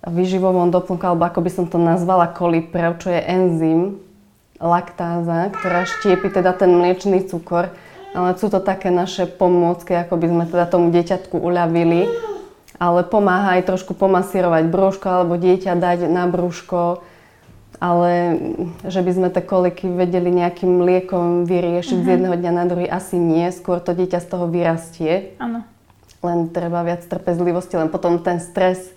výživovom 0.05 0.69
doplnku, 0.69 1.01
alebo 1.01 1.25
ako 1.25 1.39
by 1.41 1.49
som 1.49 1.65
to 1.65 1.81
nazvala, 1.81 2.29
koliprev, 2.29 3.01
čo 3.01 3.09
je 3.09 3.25
enzym, 3.25 3.81
laktáza, 4.61 5.49
ktorá 5.49 5.89
štiepi 5.89 6.29
teda 6.29 6.53
ten 6.53 6.77
mliečný 6.77 7.25
cukor. 7.25 7.73
Ale 8.13 8.37
sú 8.37 8.53
to 8.53 8.61
také 8.61 8.93
naše 8.93 9.25
pomôcky, 9.25 9.97
ako 9.97 10.13
by 10.17 10.27
sme 10.29 10.43
teda 10.45 10.65
tomu 10.69 10.93
dieťatku 10.93 11.41
uľavili. 11.41 12.05
Ale 12.79 13.01
pomáha 13.01 13.59
aj 13.59 13.75
trošku 13.75 13.91
pomasírovať 13.97 14.71
brúško 14.71 15.07
alebo 15.09 15.35
dieťa 15.35 15.73
dať 15.75 16.07
na 16.07 16.29
brúško. 16.29 17.03
Ale 17.79 18.35
že 18.83 18.99
by 18.99 19.11
sme 19.15 19.27
tie 19.31 19.39
koliky 19.39 19.87
vedeli 19.87 20.35
nejakým 20.35 20.83
liekom 20.83 21.47
vyriešiť 21.47 21.97
z 22.03 22.07
jedného 22.19 22.35
dňa 22.35 22.51
na 22.51 22.65
druhý, 22.67 22.91
asi 22.91 23.15
nie. 23.15 23.47
Skôr 23.55 23.79
to 23.79 23.95
dieťa 23.95 24.19
z 24.19 24.27
toho 24.27 24.51
vyrastie. 24.51 25.39
Áno. 25.39 25.63
Len 26.19 26.51
treba 26.51 26.83
viac 26.83 27.07
trpezlivosti, 27.07 27.79
len 27.79 27.87
potom 27.87 28.19
ten 28.19 28.43
stres, 28.43 28.91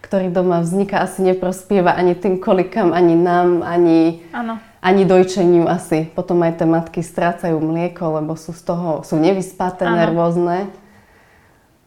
ktorý 0.00 0.32
doma 0.32 0.64
vzniká, 0.64 1.04
asi 1.04 1.20
neprospieva 1.20 1.92
ani 1.92 2.16
tým 2.16 2.40
kolikám, 2.40 2.96
ani 2.96 3.12
nám, 3.12 3.60
ani, 3.60 4.24
Áno. 4.32 4.56
ani 4.80 5.04
dojčeniu 5.04 5.68
asi. 5.68 6.08
Potom 6.08 6.40
aj 6.40 6.64
tie 6.64 6.66
matky 6.68 7.00
strácajú 7.04 7.60
mlieko, 7.60 8.16
lebo 8.16 8.32
sú 8.40 8.56
z 8.56 8.64
toho, 8.64 9.04
sú 9.04 9.20
nevyspaté, 9.20 9.84
Áno. 9.84 10.00
nervózne. 10.00 10.72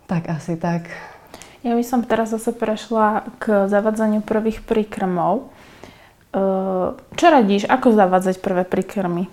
Tak 0.06 0.30
asi 0.30 0.53
tak. 0.53 0.94
Ja 1.65 1.74
by 1.74 1.81
som 1.81 2.06
teraz 2.06 2.30
zase 2.30 2.53
prešla 2.53 3.25
k 3.41 3.65
zavadzaniu 3.65 4.21
prvých 4.21 4.62
príkrmov. 4.62 5.50
Eh, 6.36 6.88
Čo 7.15 7.25
radíš, 7.32 7.63
ako 7.63 7.96
zavádzať 7.96 8.44
prvé 8.44 8.68
príkrmy? 8.68 9.32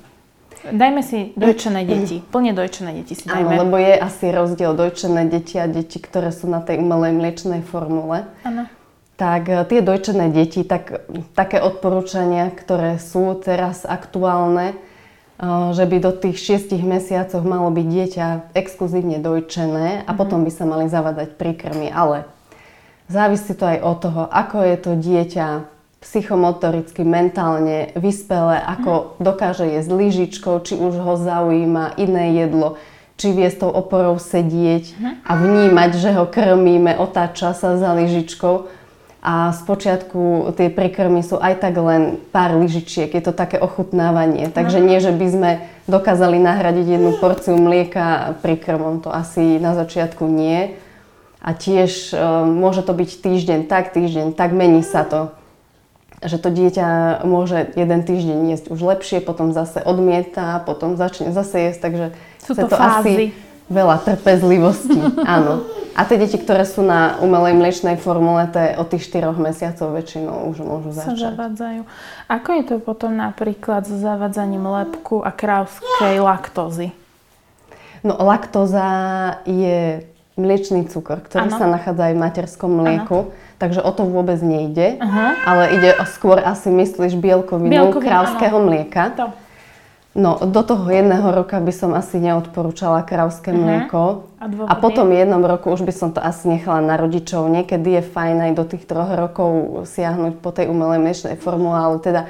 Dajme 0.63 1.03
si 1.03 1.35
dojčené 1.35 1.83
deti, 1.91 2.23
plne 2.23 2.55
dojčené 2.55 2.95
deti 3.03 3.19
si 3.19 3.27
Áno, 3.27 3.51
dajme. 3.51 3.67
lebo 3.67 3.75
je 3.75 3.99
asi 3.99 4.31
rozdiel 4.31 4.71
dojčené 4.79 5.27
deti 5.27 5.59
a 5.59 5.67
deti, 5.67 5.99
ktoré 5.99 6.31
sú 6.31 6.47
na 6.47 6.63
tej 6.63 6.79
umelej 6.79 7.19
mliečnej 7.19 7.67
formule. 7.67 8.31
Áno. 8.47 8.71
Tak 9.19 9.43
e, 9.51 9.67
tie 9.67 9.83
dojčené 9.83 10.31
deti, 10.31 10.63
tak, 10.63 11.03
také 11.35 11.59
odporúčania, 11.59 12.47
ktoré 12.55 13.03
sú 13.03 13.35
teraz 13.35 13.83
aktuálne, 13.83 14.73
e, 14.73 14.77
že 15.75 15.83
by 15.83 15.97
do 15.99 16.15
tých 16.15 16.39
6 16.39 16.79
mesiacov 16.87 17.43
malo 17.43 17.75
byť 17.75 17.87
dieťa 17.91 18.27
exkluzívne 18.55 19.19
dojčené 19.19 20.07
a 20.07 20.11
potom 20.15 20.47
by 20.47 20.51
sa 20.55 20.71
mali 20.71 20.87
zavadzať 20.87 21.35
príkrmy. 21.35 21.91
Ale 21.91 22.31
závisí 23.11 23.59
to 23.59 23.67
aj 23.67 23.79
od 23.83 23.97
toho, 23.99 24.23
ako 24.31 24.57
je 24.63 24.77
to 24.79 24.91
dieťa 24.95 25.49
psychomotoricky, 26.03 27.07
mentálne 27.07 27.95
vyspelé, 27.95 28.59
ako 28.59 29.17
dokáže 29.23 29.71
jesť 29.71 29.91
lyžičkou, 29.95 30.59
či 30.67 30.75
už 30.75 30.99
ho 30.99 31.15
zaujíma 31.15 31.95
iné 31.97 32.43
jedlo, 32.43 32.75
či 33.15 33.31
vie 33.31 33.47
s 33.47 33.63
tou 33.63 33.71
oporou 33.71 34.19
sedieť 34.19 34.99
a 35.23 35.39
vnímať, 35.39 35.91
že 35.95 36.11
ho 36.19 36.27
krmíme, 36.27 36.99
otáča 36.99 37.55
sa 37.55 37.79
za 37.79 37.95
lyžičkou. 37.95 38.83
A 39.23 39.55
spočiatku 39.55 40.51
tie 40.59 40.67
príkrmy 40.67 41.23
sú 41.23 41.39
aj 41.39 41.63
tak 41.63 41.79
len 41.79 42.19
pár 42.35 42.59
lyžičiek, 42.59 43.07
je 43.07 43.23
to 43.23 43.31
také 43.31 43.55
ochutnávanie. 43.63 44.51
Takže 44.51 44.83
nie, 44.83 44.99
že 44.99 45.15
by 45.15 45.27
sme 45.31 45.51
dokázali 45.87 46.43
nahradiť 46.43 46.99
jednu 46.99 47.15
porciu 47.23 47.55
mlieka 47.55 48.35
príkrmom, 48.43 48.99
to 48.99 49.15
asi 49.15 49.63
na 49.63 49.79
začiatku 49.79 50.27
nie. 50.27 50.75
A 51.39 51.55
tiež 51.55 52.11
e, 52.11 52.19
môže 52.51 52.83
to 52.83 52.91
byť 52.91 53.11
týždeň 53.23 53.61
tak, 53.71 53.95
týždeň 53.95 54.35
tak, 54.35 54.51
mení 54.51 54.83
sa 54.83 55.07
to. 55.07 55.31
Že 56.23 56.37
to 56.39 56.49
dieťa 56.55 56.89
môže 57.27 57.75
jeden 57.75 58.01
týždeň 58.07 58.39
jesť 58.55 58.67
už 58.71 58.81
lepšie, 58.81 59.19
potom 59.19 59.51
zase 59.51 59.83
odmieta, 59.83 60.63
potom 60.63 60.95
začne 60.95 61.35
zase 61.35 61.71
jesť, 61.71 61.81
takže 61.83 62.07
Sú 62.39 62.55
chce 62.55 62.63
to 62.71 62.77
fázy. 62.79 62.87
asi 62.87 63.15
veľa 63.67 63.97
trpezlivosti, 64.07 65.01
áno. 65.27 65.67
A 65.93 66.09
tie 66.09 66.17
deti, 66.17 66.41
ktoré 66.41 66.65
sú 66.65 66.81
na 66.81 67.21
umelej 67.21 67.53
mliečnej 67.53 68.01
formule, 68.01 68.49
to 68.49 68.57
je 68.57 68.71
od 68.81 68.87
tých 68.89 69.13
4 69.13 69.37
mesiacov 69.37 69.93
väčšinou 69.93 70.49
už 70.49 70.65
môžu 70.65 70.89
začať. 70.97 71.21
Sa 71.21 71.37
zavádzajú. 71.37 71.81
Ako 72.33 72.49
je 72.57 72.63
to 72.65 72.77
potom 72.81 73.13
napríklad 73.13 73.85
s 73.85 73.93
zavádzaním 74.01 74.65
lepku 74.65 75.21
a 75.21 75.29
krávskej 75.29 76.17
laktózy? 76.25 76.97
No 78.01 78.17
laktóza 78.25 78.89
je 79.45 80.09
mliečný 80.41 80.89
cukor, 80.89 81.21
ktorý 81.21 81.53
ano. 81.53 81.59
sa 81.61 81.67
nachádza 81.69 82.09
aj 82.09 82.15
v 82.17 82.21
materskom 82.25 82.71
mlieku. 82.73 83.19
Ano. 83.29 83.52
Takže 83.63 83.79
o 83.79 83.95
to 83.95 84.03
vôbec 84.03 84.43
nejde, 84.43 84.99
uh-huh. 84.99 85.39
ale 85.47 85.79
ide 85.79 85.95
o 85.95 86.03
skôr 86.03 86.43
asi 86.43 86.67
myslíš 86.67 87.15
bielkovinu, 87.15 87.71
bielkovinu 87.71 88.11
krávského 88.11 88.59
mlieka. 88.59 89.15
To. 89.15 89.27
No, 90.19 90.35
do 90.43 90.67
toho 90.67 90.83
jedného 90.91 91.31
roka 91.31 91.63
by 91.63 91.71
som 91.71 91.95
asi 91.95 92.19
neodporúčala 92.19 93.07
krávské 93.07 93.55
uh-huh. 93.55 93.63
mlieko. 93.63 94.27
A, 94.43 94.51
a 94.67 94.75
potom 94.75 95.15
jednom 95.15 95.39
roku 95.47 95.71
už 95.71 95.87
by 95.87 95.95
som 95.95 96.11
to 96.11 96.19
asi 96.19 96.51
nechala 96.51 96.83
na 96.83 96.99
rodičov. 96.99 97.47
Niekedy 97.47 98.03
je 98.03 98.03
fajn 98.03 98.51
aj 98.51 98.53
do 98.59 98.65
tých 98.67 98.83
troch 98.83 99.15
rokov 99.15 99.87
siahnuť 99.87 100.43
po 100.43 100.51
tej 100.51 100.67
umelej 100.67 100.99
mliečnej 100.99 101.39
formule, 101.39 101.79
ale 101.79 102.03
teda 102.03 102.27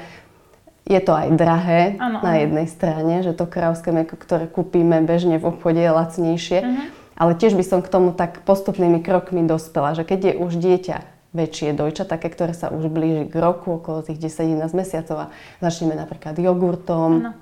je 0.85 1.01
to 1.01 1.17
aj 1.17 1.33
drahé 1.33 1.97
ano, 1.97 2.21
na 2.21 2.45
jednej 2.45 2.69
strane, 2.69 3.25
že 3.25 3.33
to 3.33 3.49
krávské 3.49 3.89
mlieko, 3.89 4.21
ktoré 4.21 4.45
kúpime 4.45 5.01
bežne 5.01 5.41
v 5.41 5.49
obchode 5.49 5.81
je 5.81 5.89
lacnejšie. 5.89 6.59
Uh-huh. 6.61 6.87
Ale 7.17 7.33
tiež 7.33 7.57
by 7.57 7.65
som 7.65 7.81
k 7.81 7.89
tomu 7.89 8.13
tak 8.13 8.45
postupnými 8.45 9.01
krokmi 9.01 9.41
dospela, 9.49 9.97
že 9.97 10.05
keď 10.05 10.19
je 10.29 10.33
už 10.37 10.61
dieťa 10.61 11.12
väčšie 11.33 11.73
dojča, 11.73 12.05
také, 12.05 12.29
ktoré 12.29 12.53
sa 12.53 12.69
už 12.69 12.87
blíži 12.93 13.25
k 13.27 13.35
roku, 13.41 13.81
okolo 13.81 14.05
tých 14.05 14.21
10-11 14.21 14.73
mesiacov 14.77 15.17
a 15.17 15.31
začneme 15.59 15.97
napríklad 15.97 16.37
jogurtom, 16.37 17.11
ano 17.25 17.33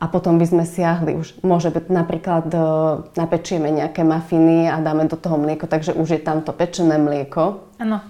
a 0.00 0.08
potom 0.08 0.40
by 0.40 0.46
sme 0.48 0.64
siahli 0.64 1.12
už, 1.12 1.44
môže 1.44 1.68
byť 1.68 1.92
napríklad 1.92 2.48
e, 2.48 2.58
napečieme 3.20 3.68
nejaké 3.68 4.00
mafiny 4.00 4.64
a 4.72 4.80
dáme 4.80 5.04
do 5.04 5.20
toho 5.20 5.36
mlieko, 5.36 5.68
takže 5.68 5.92
už 5.92 6.16
je 6.16 6.20
tam 6.24 6.40
to 6.40 6.56
pečené 6.56 6.96
mlieko. 6.96 7.68
Áno. 7.76 8.00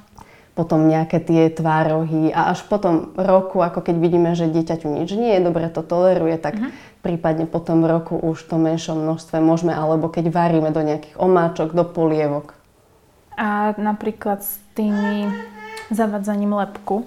Potom 0.55 0.87
nejaké 0.87 1.19
tie 1.19 1.51
tvárohy 1.51 2.31
a 2.31 2.55
až 2.55 2.63
potom 2.71 3.11
roku, 3.19 3.59
ako 3.59 3.83
keď 3.83 3.97
vidíme, 3.99 4.31
že 4.39 4.47
dieťaťu 4.47 4.87
nič 4.87 5.11
nie 5.19 5.35
je, 5.35 5.47
dobre 5.47 5.67
to 5.67 5.83
toleruje, 5.83 6.39
tak 6.39 6.63
uh-huh. 6.63 6.71
prípadne 7.03 7.51
potom 7.51 7.83
roku 7.83 8.15
už 8.15 8.39
to 8.47 8.55
menšom 8.55 9.03
množstve 9.03 9.43
môžeme, 9.43 9.75
alebo 9.75 10.07
keď 10.07 10.31
varíme 10.31 10.71
do 10.71 10.87
nejakých 10.87 11.19
omáčok, 11.19 11.75
do 11.75 11.83
polievok. 11.83 12.55
A 13.35 13.73
napríklad 13.81 14.45
tými 14.81 15.29
zavadzaním 15.93 16.57
lepku, 16.57 17.05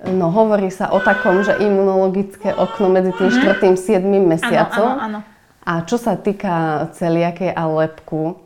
No 0.00 0.32
hovorí 0.32 0.72
sa 0.72 0.88
o 0.96 0.96
takom, 0.96 1.44
že 1.44 1.60
imunologické 1.60 2.56
okno 2.56 2.88
medzi 2.88 3.12
tým 3.12 3.28
štvrtým 3.28 3.76
mm 3.76 3.84
7 4.00 4.32
mesiacom. 4.32 4.88
Áno, 4.96 4.96
áno, 4.96 5.18
áno. 5.20 5.40
A 5.60 5.84
čo 5.84 6.00
sa 6.00 6.16
týka 6.16 6.88
celiaké 6.96 7.52
a 7.52 7.68
lepku, 7.68 8.40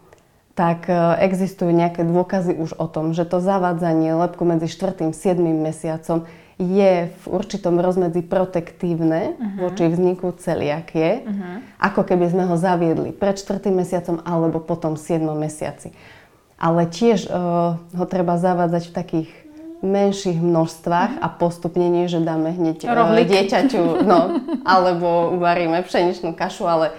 tak 0.58 0.90
e, 0.90 0.94
existujú 1.22 1.70
nejaké 1.70 2.02
dôkazy 2.02 2.58
už 2.58 2.74
o 2.74 2.90
tom, 2.90 3.14
že 3.14 3.22
to 3.22 3.38
zavádzanie 3.38 4.18
lepku 4.18 4.42
medzi 4.42 4.66
4. 4.66 5.14
7. 5.14 5.38
mesiacom 5.38 6.26
je 6.58 7.10
v 7.10 7.24
určitom 7.26 7.78
rozmedzi 7.78 8.22
protektívne 8.22 9.34
uh-huh. 9.34 9.70
voči 9.70 9.90
vzniku 9.90 10.34
celiakie, 10.38 11.22
uh-huh. 11.26 11.62
ako 11.82 12.06
keby 12.06 12.30
sme 12.30 12.46
ho 12.46 12.54
zaviedli 12.54 13.10
pred 13.10 13.38
4. 13.38 13.62
mesiacom 13.74 14.22
alebo 14.22 14.58
potom 14.62 14.98
7. 14.98 15.22
mesiaci. 15.34 15.94
Ale 16.54 16.86
tiež 16.86 17.26
uh, 17.28 17.76
ho 17.76 18.04
treba 18.06 18.38
zavádzať 18.38 18.90
v 18.90 18.94
takých 18.94 19.30
menších 19.84 20.40
množstvách 20.40 21.20
a 21.20 21.26
postupne 21.28 21.86
nie, 21.92 22.08
že 22.08 22.24
dáme 22.24 22.56
hneď 22.56 22.88
e, 22.88 22.88
Rohlík. 22.88 23.28
dieťaťu, 23.28 24.00
no, 24.02 24.40
alebo 24.64 25.36
uvaríme 25.36 25.84
pšeničnú 25.84 26.32
kašu, 26.32 26.64
ale 26.64 26.96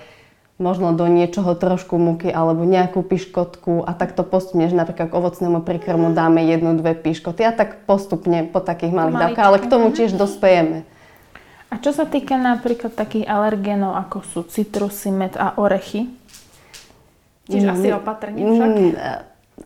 možno 0.62 0.96
do 0.96 1.10
niečoho 1.10 1.58
trošku 1.58 2.00
múky 2.00 2.32
alebo 2.32 2.64
nejakú 2.64 3.04
piškotku 3.04 3.84
a 3.84 3.92
takto 3.92 4.24
postupne, 4.24 4.70
že 4.72 4.78
napríklad 4.78 5.12
k 5.12 5.18
ovocnému 5.18 5.66
príkrmu 5.66 6.16
dáme 6.16 6.46
jednu, 6.48 6.78
dve 6.80 6.96
piškoty 6.96 7.44
a 7.44 7.52
tak 7.52 7.84
postupne 7.84 8.48
po 8.48 8.64
takých 8.64 8.96
malých 8.96 9.34
dávkach, 9.34 9.48
ale 9.50 9.58
k 9.60 9.68
tomu 9.68 9.92
tiež 9.92 10.16
dospejeme. 10.16 10.88
A 11.74 11.82
čo 11.82 11.92
sa 11.92 12.08
týka 12.08 12.40
napríklad 12.40 12.96
takých 12.96 13.28
alergénov, 13.28 14.00
ako 14.00 14.24
sú 14.24 14.40
citrusy, 14.48 15.12
med 15.12 15.36
a 15.36 15.60
orechy? 15.60 16.08
Tiež 17.52 17.68
mm, 17.68 17.74
asi 17.76 17.88
opatrne 17.92 18.40
však? 18.40 18.70
Mm, 18.72 18.94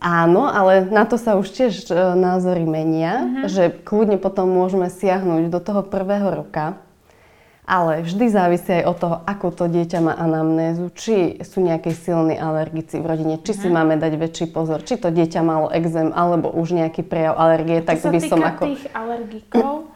Áno, 0.00 0.48
ale 0.48 0.88
na 0.88 1.04
to 1.04 1.20
sa 1.20 1.36
už 1.36 1.52
tiež 1.52 1.92
e, 1.92 2.16
názory 2.16 2.64
menia, 2.64 3.20
uh-huh. 3.20 3.52
že 3.52 3.64
kľudne 3.84 4.16
potom 4.16 4.48
môžeme 4.48 4.88
siahnuť 4.88 5.52
do 5.52 5.60
toho 5.60 5.84
prvého 5.84 6.40
roka, 6.40 6.80
ale 7.68 8.00
vždy 8.02 8.32
závisí 8.32 8.80
aj 8.80 8.84
od 8.88 8.96
toho, 8.96 9.16
ako 9.28 9.46
to 9.52 9.64
dieťa 9.68 10.00
má 10.00 10.16
anamnézu, 10.16 10.88
či 10.96 11.44
sú 11.44 11.60
nejaké 11.60 11.92
silní 11.92 12.32
alergici 12.34 12.96
v 12.96 13.06
rodine, 13.12 13.36
či 13.44 13.52
si 13.52 13.68
mhm. 13.68 13.76
máme 13.76 13.94
dať 14.00 14.12
väčší 14.16 14.46
pozor, 14.48 14.80
či 14.88 14.96
to 14.96 15.12
dieťa 15.12 15.44
malo 15.44 15.68
exém 15.68 16.08
alebo 16.16 16.48
už 16.48 16.80
nejaký 16.80 17.04
prejav 17.04 17.36
alergie, 17.36 17.84
tak 17.84 18.00
by 18.00 18.20
som 18.24 18.40
ako... 18.40 18.72
tých 18.72 18.88
alergikov, 18.96 19.92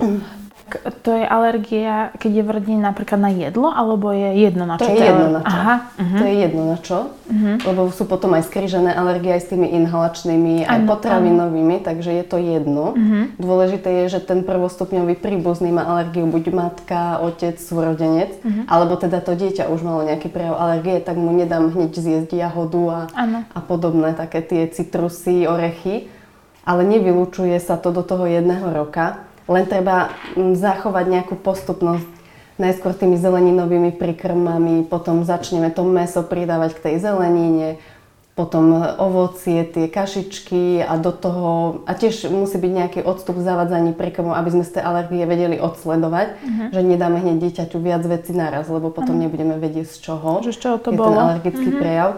to 1.04 1.11
je 1.12 1.25
alergia, 1.28 2.09
keď 2.16 2.30
je 2.40 2.42
v 2.42 2.50
rodine 2.50 2.80
napríklad 2.80 3.21
na 3.21 3.28
jedlo, 3.28 3.68
alebo 3.68 4.16
je 4.16 4.49
jedno 4.49 4.64
na 4.64 4.80
čo? 4.80 4.88
To 4.88 4.97
je 4.97 5.04
jedno 5.04 5.28
na 5.28 5.40
čo. 5.44 5.52
Aha. 5.52 5.75
Uh-huh. 6.00 6.18
To 6.18 6.25
je 6.25 6.35
jedno 6.40 6.62
na 6.64 6.78
čo, 6.80 6.99
uh-huh. 7.12 7.54
lebo 7.68 7.80
sú 7.92 8.04
potom 8.09 8.33
aj 8.33 8.49
skrížené 8.49 8.97
alergie 8.97 9.37
aj 9.37 9.44
s 9.44 9.49
tými 9.52 9.68
inhalačnými, 9.76 10.64
aj 10.64 10.78
ano, 10.80 10.88
potravinovými, 10.88 11.76
ano. 11.78 11.85
takže 11.85 12.11
je 12.16 12.25
to 12.25 12.37
jedno. 12.40 12.97
Uh-huh. 12.97 13.25
Dôležité 13.37 13.88
je, 14.04 14.16
že 14.16 14.21
ten 14.25 14.40
prvostupňový 14.40 15.21
príbuzný 15.21 15.68
má 15.68 15.85
alergiu 15.85 16.25
buď 16.25 16.44
matka, 16.49 17.21
otec, 17.21 17.61
súrodenec, 17.61 18.33
uh-huh. 18.40 18.64
alebo 18.64 18.97
teda 18.97 19.21
to 19.21 19.37
dieťa 19.37 19.68
už 19.68 19.85
malo 19.85 20.00
nejaký 20.09 20.33
prejav 20.33 20.56
alergie, 20.56 20.97
tak 21.04 21.21
mu 21.21 21.28
nedám 21.37 21.76
hneď 21.76 21.92
zjesť 21.92 22.40
jahodu 22.40 23.12
a, 23.12 23.28
a 23.52 23.61
podobné 23.61 24.16
také 24.16 24.40
tie 24.40 24.64
citrusy, 24.73 25.44
orechy. 25.44 26.09
Ale 26.64 26.80
nevylučuje 26.88 27.61
sa 27.61 27.76
to 27.76 27.92
do 27.92 28.00
toho 28.00 28.25
jedného 28.25 28.73
roka 28.73 29.28
len 29.49 29.65
treba 29.69 30.15
mm, 30.35 30.57
zachovať 30.57 31.05
nejakú 31.09 31.35
postupnosť. 31.37 32.09
Najskôr 32.55 32.95
tými 32.95 33.19
zeleninovými 33.19 33.99
príkrmami, 33.99 34.87
potom 34.87 35.27
začneme 35.27 35.75
to 35.75 35.83
meso 35.83 36.23
pridávať 36.23 36.79
k 36.79 36.83
tej 36.87 36.95
zelenine, 37.03 37.83
potom 38.35 38.83
ovocie, 38.99 39.63
tie 39.63 39.87
kašičky 39.87 40.83
a 40.83 40.99
do 40.99 41.15
toho, 41.15 41.83
a 41.87 41.95
tiež 41.95 42.31
musí 42.35 42.59
byť 42.59 42.73
nejaký 42.75 43.01
odstup 43.07 43.39
v 43.39 43.47
zavadzaní 43.47 43.95
príkrmov, 43.95 44.35
aby 44.35 44.51
sme 44.51 44.67
z 44.67 44.79
tej 44.79 44.83
alergie 44.83 45.23
vedeli 45.23 45.59
odsledovať, 45.63 46.29
uh-huh. 46.35 46.69
že 46.75 46.81
nedáme 46.83 47.23
hneď 47.23 47.39
dieťaťu 47.47 47.79
viac 47.79 48.03
veci 48.03 48.35
naraz, 48.35 48.67
lebo 48.67 48.91
potom 48.91 49.15
uh-huh. 49.15 49.31
nebudeme 49.31 49.55
vedieť 49.55 49.87
z 49.87 49.97
čoho 50.03 50.43
že 50.43 50.51
z 50.51 50.59
čoho 50.67 50.77
to 50.83 50.91
je 50.91 50.99
bolo. 50.99 51.15
ten 51.15 51.23
alergický 51.31 51.69
uh-huh. 51.71 51.81
prejav. 51.83 52.11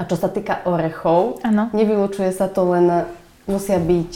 A 0.00 0.02
čo 0.08 0.16
sa 0.16 0.32
týka 0.32 0.64
orechov, 0.64 1.44
ano. 1.44 1.68
nevylučuje 1.76 2.32
sa 2.32 2.48
to 2.48 2.64
len, 2.72 3.04
musia 3.44 3.76
byť 3.76 4.12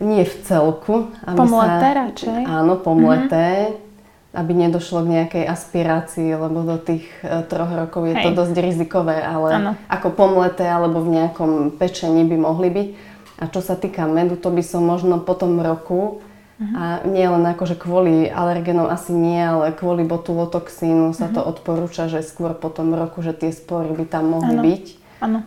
nie 0.00 0.24
v 0.24 0.34
celku. 0.48 1.12
Aby 1.28 1.36
pomleté 1.44 1.88
sa, 1.92 1.98
radšej? 2.08 2.40
Áno, 2.48 2.74
pomleté. 2.80 3.46
Mm-hmm. 3.68 3.90
Aby 4.32 4.52
nedošlo 4.56 5.04
k 5.04 5.12
nejakej 5.20 5.44
aspirácii, 5.44 6.32
lebo 6.32 6.64
do 6.64 6.80
tých 6.80 7.04
e, 7.20 7.44
troch 7.44 7.68
rokov 7.68 8.08
je 8.08 8.16
Hej. 8.16 8.24
to 8.24 8.30
dosť 8.32 8.56
rizikové, 8.64 9.20
ale 9.20 9.48
ano. 9.52 9.72
ako 9.92 10.08
pomleté 10.16 10.64
alebo 10.64 11.04
v 11.04 11.20
nejakom 11.20 11.76
pečení 11.76 12.24
by 12.24 12.36
mohli 12.40 12.72
byť. 12.72 12.88
A 13.44 13.52
čo 13.52 13.60
sa 13.60 13.76
týka 13.76 14.08
medu, 14.08 14.40
to 14.40 14.48
by 14.48 14.64
som 14.64 14.88
možno 14.88 15.20
po 15.20 15.36
tom 15.36 15.60
roku, 15.60 16.24
uh-huh. 16.56 16.72
a 16.72 16.84
nie 17.04 17.28
len 17.28 17.44
akože 17.44 17.76
kvôli 17.76 18.32
alergenom 18.32 18.88
asi 18.88 19.12
nie, 19.12 19.36
ale 19.36 19.76
kvôli 19.76 20.00
botulotoxínu 20.08 21.12
sa 21.12 21.28
uh-huh. 21.28 21.36
to 21.36 21.40
odporúča, 21.44 22.08
že 22.08 22.24
skôr 22.24 22.56
po 22.56 22.72
tom 22.72 22.96
roku, 22.96 23.20
že 23.20 23.36
tie 23.36 23.52
spory 23.52 23.92
by 23.92 24.08
tam 24.08 24.32
mohli 24.32 24.56
ano. 24.56 24.64
byť. 24.64 24.84
Áno 25.20 25.38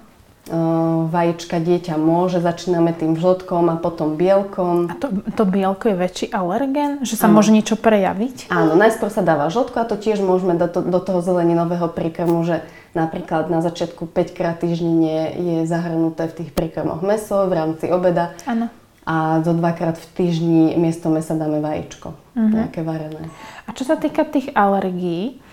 vajíčka 1.09 1.57
dieťa 1.57 1.97
môže, 1.97 2.37
začíname 2.37 2.93
tým 2.93 3.17
žltkom 3.17 3.65
a 3.73 3.81
potom 3.81 4.13
bielkom. 4.13 4.93
A 4.93 4.93
to, 4.93 5.09
to 5.33 5.43
bielko 5.43 5.89
je 5.89 5.95
väčší 5.97 6.25
alergén? 6.29 7.01
Že 7.01 7.15
sa 7.17 7.25
ano. 7.25 7.41
môže 7.41 7.49
niečo 7.49 7.73
prejaviť? 7.73 8.53
Áno, 8.53 8.77
najskôr 8.77 9.09
sa 9.09 9.25
dáva 9.25 9.49
žltko 9.49 9.81
a 9.81 9.89
to 9.89 9.97
tiež 9.97 10.21
môžeme 10.21 10.53
do, 10.53 10.69
to, 10.69 10.85
do 10.85 10.99
toho 11.01 11.25
zeleninového 11.25 11.89
príkrmu, 11.89 12.45
že 12.45 12.61
napríklad 12.93 13.49
na 13.49 13.65
začiatku 13.65 14.05
5 14.05 14.37
krát 14.37 14.61
týždenne 14.61 15.33
je 15.33 15.57
zahrnuté 15.65 16.29
v 16.29 16.45
tých 16.45 16.49
príkrmoch 16.53 17.01
meso 17.01 17.49
v 17.49 17.53
rámci 17.57 17.89
obeda. 17.89 18.37
Áno. 18.45 18.69
A 19.05 19.41
do 19.41 19.53
dvakrát 19.53 19.97
v 20.01 20.07
týždni 20.17 20.77
miesto 20.81 21.13
mesa 21.13 21.37
dáme 21.37 21.61
vajíčko, 21.61 22.09
uh-huh. 22.09 22.49
nejaké 22.49 22.81
varené. 22.81 23.29
A 23.65 23.73
čo 23.73 23.85
sa 23.85 24.01
týka 24.01 24.25
tých 24.25 24.49
alergií, 24.57 25.44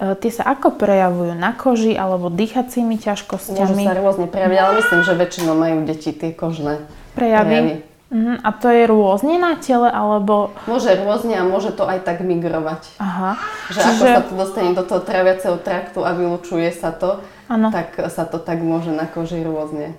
tie 0.00 0.30
sa 0.32 0.48
ako 0.48 0.80
prejavujú? 0.80 1.36
Na 1.36 1.52
koži 1.52 1.92
alebo 1.92 2.32
dýchacími 2.32 2.96
ťažkosťami? 2.96 3.84
Môžu 3.84 3.84
sa 3.84 3.94
rôzne 4.00 4.26
prejaviť, 4.32 4.58
ale 4.58 4.72
myslím, 4.80 5.00
že 5.04 5.12
väčšinou 5.12 5.54
majú 5.54 5.76
deti 5.84 6.10
tie 6.16 6.32
kožné 6.32 6.80
prejavy. 7.12 7.52
prejavy. 7.52 7.74
Uh-huh. 8.10 8.36
A 8.42 8.50
to 8.50 8.66
je 8.74 8.90
rôzne 8.90 9.38
na 9.38 9.54
tele, 9.54 9.86
alebo... 9.86 10.50
Môže 10.66 10.98
rôzne 10.98 11.38
a 11.38 11.46
môže 11.46 11.70
to 11.70 11.86
aj 11.86 12.02
tak 12.02 12.26
migrovať. 12.26 12.98
Aha. 12.98 13.38
Že 13.70 13.78
Čiže... 13.78 13.86
ako 13.86 14.02
sa 14.02 14.22
to 14.26 14.32
dostane 14.34 14.70
do 14.74 14.82
toho 14.82 15.00
traviaceho 15.06 15.56
traktu 15.62 16.02
a 16.02 16.10
vylučuje 16.10 16.74
sa 16.74 16.90
to, 16.90 17.22
ano. 17.46 17.70
tak 17.70 17.94
sa 18.10 18.26
to 18.26 18.42
tak 18.42 18.58
môže 18.58 18.90
na 18.90 19.06
koži 19.06 19.46
rôzne. 19.46 19.94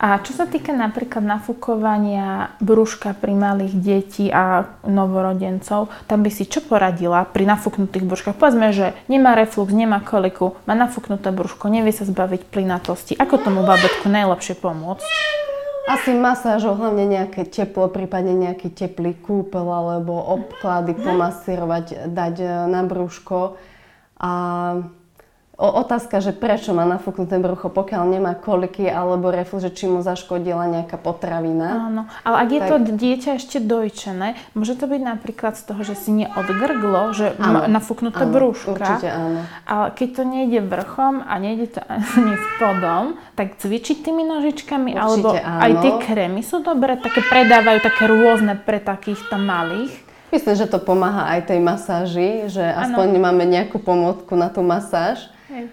A 0.00 0.16
čo 0.24 0.32
sa 0.32 0.48
týka 0.48 0.72
napríklad 0.72 1.20
nafúkovania 1.20 2.56
brúška 2.56 3.12
pri 3.12 3.36
malých 3.36 3.74
detí 3.76 4.32
a 4.32 4.64
novorodencov, 4.88 5.92
tam 6.08 6.24
by 6.24 6.32
si 6.32 6.48
čo 6.48 6.64
poradila 6.64 7.28
pri 7.28 7.44
nafúknutých 7.44 8.08
brúškach? 8.08 8.40
Povedzme, 8.40 8.72
že 8.72 8.96
nemá 9.12 9.36
reflux, 9.36 9.68
nemá 9.76 10.00
koliku, 10.00 10.56
má 10.64 10.72
nafúknuté 10.72 11.28
brúško, 11.36 11.68
nevie 11.68 11.92
sa 11.92 12.08
zbaviť 12.08 12.48
plynatosti. 12.48 13.12
Ako 13.20 13.44
tomu 13.44 13.60
babetku 13.60 14.08
najlepšie 14.08 14.56
pomôcť? 14.56 15.04
Asi 15.84 16.16
masážou, 16.16 16.80
hlavne 16.80 17.04
nejaké 17.04 17.44
teplo, 17.44 17.92
prípadne 17.92 18.32
nejaký 18.32 18.72
teplý 18.72 19.20
kúpel 19.20 19.68
alebo 19.68 20.16
obklady 20.16 20.96
pomasírovať, 20.96 22.08
dať 22.08 22.34
e, 22.40 22.48
na 22.72 22.86
brúško. 22.88 23.60
A 24.16 24.32
o, 25.60 25.68
otázka, 25.84 26.24
že 26.24 26.32
prečo 26.32 26.72
má 26.72 26.88
nafúknuté 26.88 27.36
brucho, 27.36 27.68
pokiaľ 27.68 28.02
nemá 28.08 28.32
koliky 28.32 28.88
alebo 28.88 29.28
reflux, 29.28 29.68
že 29.68 29.70
či 29.76 29.84
mu 29.84 30.00
zaškodila 30.00 30.64
nejaká 30.72 30.96
potravina. 30.96 31.92
Áno, 31.92 32.02
ale 32.24 32.36
ak 32.40 32.48
je 32.48 32.60
tak... 32.64 32.68
to 32.72 32.76
dieťa 32.96 33.30
ešte 33.36 33.58
dojčené, 33.60 34.40
môže 34.56 34.72
to 34.80 34.88
byť 34.88 35.02
napríklad 35.04 35.60
z 35.60 35.62
toho, 35.68 35.80
že 35.84 35.94
si 36.00 36.10
neodgrglo, 36.16 37.12
že 37.12 37.36
áno, 37.36 37.44
má 37.44 37.60
nafúknuté 37.68 38.24
áno, 38.24 38.32
brúška. 38.32 38.72
Určite 38.72 39.08
áno. 39.12 39.40
Ale 39.68 39.86
keď 39.92 40.08
to 40.16 40.22
nejde 40.24 40.60
vrchom 40.64 41.14
a 41.20 41.34
nejde 41.36 41.66
to 41.76 41.80
ani 42.16 42.34
spodom, 42.56 43.20
tak 43.36 43.60
cvičiť 43.60 43.96
tými 44.00 44.24
nožičkami, 44.24 44.96
určite 44.96 45.04
alebo 45.04 45.28
áno. 45.36 45.60
aj 45.60 45.72
tie 45.84 45.92
krémy 46.08 46.40
sú 46.40 46.64
dobré, 46.64 46.96
také 46.96 47.20
predávajú 47.20 47.84
také 47.84 48.08
rôzne 48.08 48.56
pre 48.56 48.80
takýchto 48.80 49.36
malých. 49.36 49.92
Myslím, 50.30 50.54
že 50.54 50.70
to 50.70 50.78
pomáha 50.78 51.26
aj 51.36 51.50
tej 51.50 51.58
masáži, 51.58 52.46
že 52.46 52.62
aspoň 52.62 53.18
ano. 53.18 53.22
máme 53.28 53.44
nejakú 53.50 53.82
pomôcku 53.82 54.38
na 54.38 54.46
tú 54.46 54.62
masáž. 54.62 55.26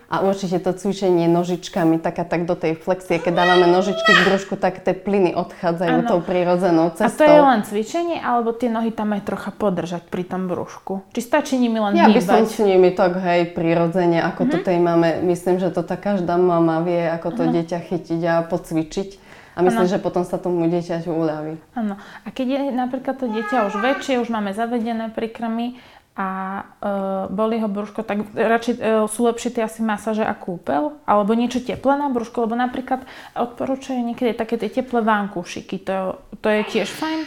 A 0.09 0.15
určite 0.25 0.57
to 0.57 0.73
cvičenie 0.73 1.29
nožičkami, 1.29 2.01
taká 2.01 2.25
tak 2.25 2.49
do 2.49 2.57
tej 2.57 2.75
flexie, 2.75 3.21
keď 3.21 3.33
dávame 3.45 3.67
nožičky 3.69 4.11
k 4.11 4.19
brúšku, 4.25 4.57
tak 4.57 4.81
tie 4.81 4.97
plyny 4.97 5.37
odchádzajú 5.37 5.97
ano. 6.03 6.09
tou 6.09 6.19
prírodzenou 6.23 6.91
cestou. 6.97 7.07
A 7.07 7.19
to 7.21 7.25
je 7.27 7.39
len 7.39 7.59
cvičenie, 7.63 8.17
alebo 8.17 8.51
tie 8.55 8.69
nohy 8.71 8.89
tam 8.89 9.13
aj 9.13 9.21
trocha 9.27 9.51
podržať 9.53 10.09
pri 10.09 10.23
tom 10.25 10.49
brúšku? 10.49 11.05
Či 11.13 11.21
stačí 11.21 11.55
nimi 11.61 11.77
len 11.77 11.93
ja 11.93 12.09
hýbať? 12.09 12.23
By 12.23 12.23
som 12.23 12.43
s 12.49 12.57
nimi 12.63 12.89
tak, 12.95 13.19
hej, 13.21 13.53
prirodzene, 13.53 14.19
ako 14.23 14.41
mm-hmm. 14.47 14.53
to 14.53 14.65
tej 14.65 14.77
máme. 14.81 15.09
Myslím, 15.23 15.61
že 15.61 15.69
to 15.69 15.85
tá 15.85 15.95
každá 15.99 16.35
mama 16.35 16.81
vie, 16.81 17.05
ako 17.07 17.29
to 17.35 17.43
uh-huh. 17.45 17.53
dieťa 17.53 17.79
chytiť 17.83 18.21
a 18.25 18.35
pocvičiť. 18.47 19.09
A 19.57 19.65
myslím, 19.65 19.89
ano. 19.89 19.93
že 19.97 19.97
potom 19.97 20.21
sa 20.21 20.37
tomu 20.37 20.69
dieťaťu 20.69 21.09
uľaví. 21.09 21.57
Áno. 21.73 21.97
A 21.97 22.27
keď 22.29 22.45
je 22.45 22.59
napríklad 22.77 23.17
to 23.17 23.25
dieťa 23.25 23.65
už 23.65 23.81
väčšie, 23.81 24.21
už 24.21 24.29
máme 24.29 24.53
zavedené 24.53 25.09
prikrmy, 25.09 25.81
a 26.17 26.27
uh, 26.65 27.29
boli 27.29 27.61
ho 27.61 27.69
brúško, 27.69 28.01
tak 28.01 28.25
radšej 28.33 28.73
uh, 28.81 29.05
sú 29.05 29.29
lepšie 29.29 29.53
tie 29.53 29.69
asi 29.69 29.85
masáže 29.85 30.25
a 30.25 30.33
kúpel, 30.33 30.97
alebo 31.05 31.37
niečo 31.37 31.61
teplé 31.61 31.93
na 31.93 32.09
brúško, 32.09 32.49
lebo 32.49 32.57
napríklad 32.57 33.05
odporúčajú 33.37 34.01
niekedy 34.01 34.33
také 34.33 34.57
tie 34.57 34.81
teplé 34.81 35.05
vankúšiky, 35.05 35.77
to, 35.85 36.17
to 36.41 36.47
je 36.49 36.61
tiež 36.65 36.89
fajn 36.89 37.21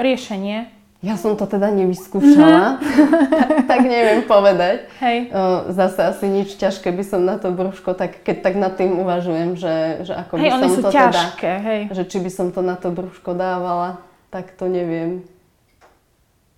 riešenie. 0.00 0.72
Ja 1.02 1.18
som 1.18 1.34
to 1.34 1.50
teda 1.50 1.66
nevyskúšala, 1.74 2.78
mm-hmm. 2.78 3.66
tak 3.70 3.80
neviem 3.84 4.22
povedať. 4.22 4.86
Hej. 5.02 5.34
Uh, 5.34 5.68
zase 5.74 5.98
asi 5.98 6.30
nič 6.30 6.54
ťažké 6.56 6.94
by 6.94 7.04
som 7.04 7.26
na 7.26 7.36
to 7.36 7.50
brúško, 7.52 7.92
tak 7.92 8.22
keď 8.24 8.36
tak 8.40 8.54
nad 8.56 8.72
tým 8.78 8.96
uvažujem, 9.02 9.58
že, 9.58 10.06
že 10.08 10.14
ako 10.14 10.38
hej, 10.38 10.46
by 10.46 10.50
som 10.56 10.70
to 10.72 10.80
teda- 10.88 10.94
ťažké, 10.94 11.52
teda, 11.58 11.66
hej. 11.68 11.80
že 11.90 12.02
či 12.06 12.16
by 12.22 12.30
som 12.30 12.46
to 12.54 12.64
na 12.64 12.80
to 12.80 12.94
brúško 12.94 13.34
dávala, 13.36 14.00
tak 14.32 14.54
to 14.56 14.70
neviem. 14.70 15.26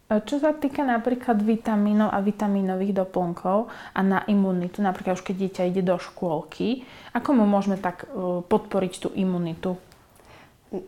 Čo 0.05 0.37
sa 0.37 0.53
týka 0.53 0.85
napríklad 0.85 1.41
vitamínov 1.41 2.13
a 2.13 2.21
vitamínových 2.21 2.93
doplnkov 2.93 3.73
a 3.97 4.01
na 4.05 4.21
imunitu, 4.29 4.85
napríklad 4.85 5.17
už 5.17 5.25
keď 5.25 5.37
dieťa 5.49 5.63
ide 5.73 5.81
do 5.81 5.97
škôlky, 5.97 6.85
ako 7.17 7.33
mu 7.33 7.49
môžeme 7.49 7.81
tak 7.81 8.05
e, 8.05 8.45
podporiť 8.45 8.93
tú 9.01 9.09
imunitu? 9.17 9.81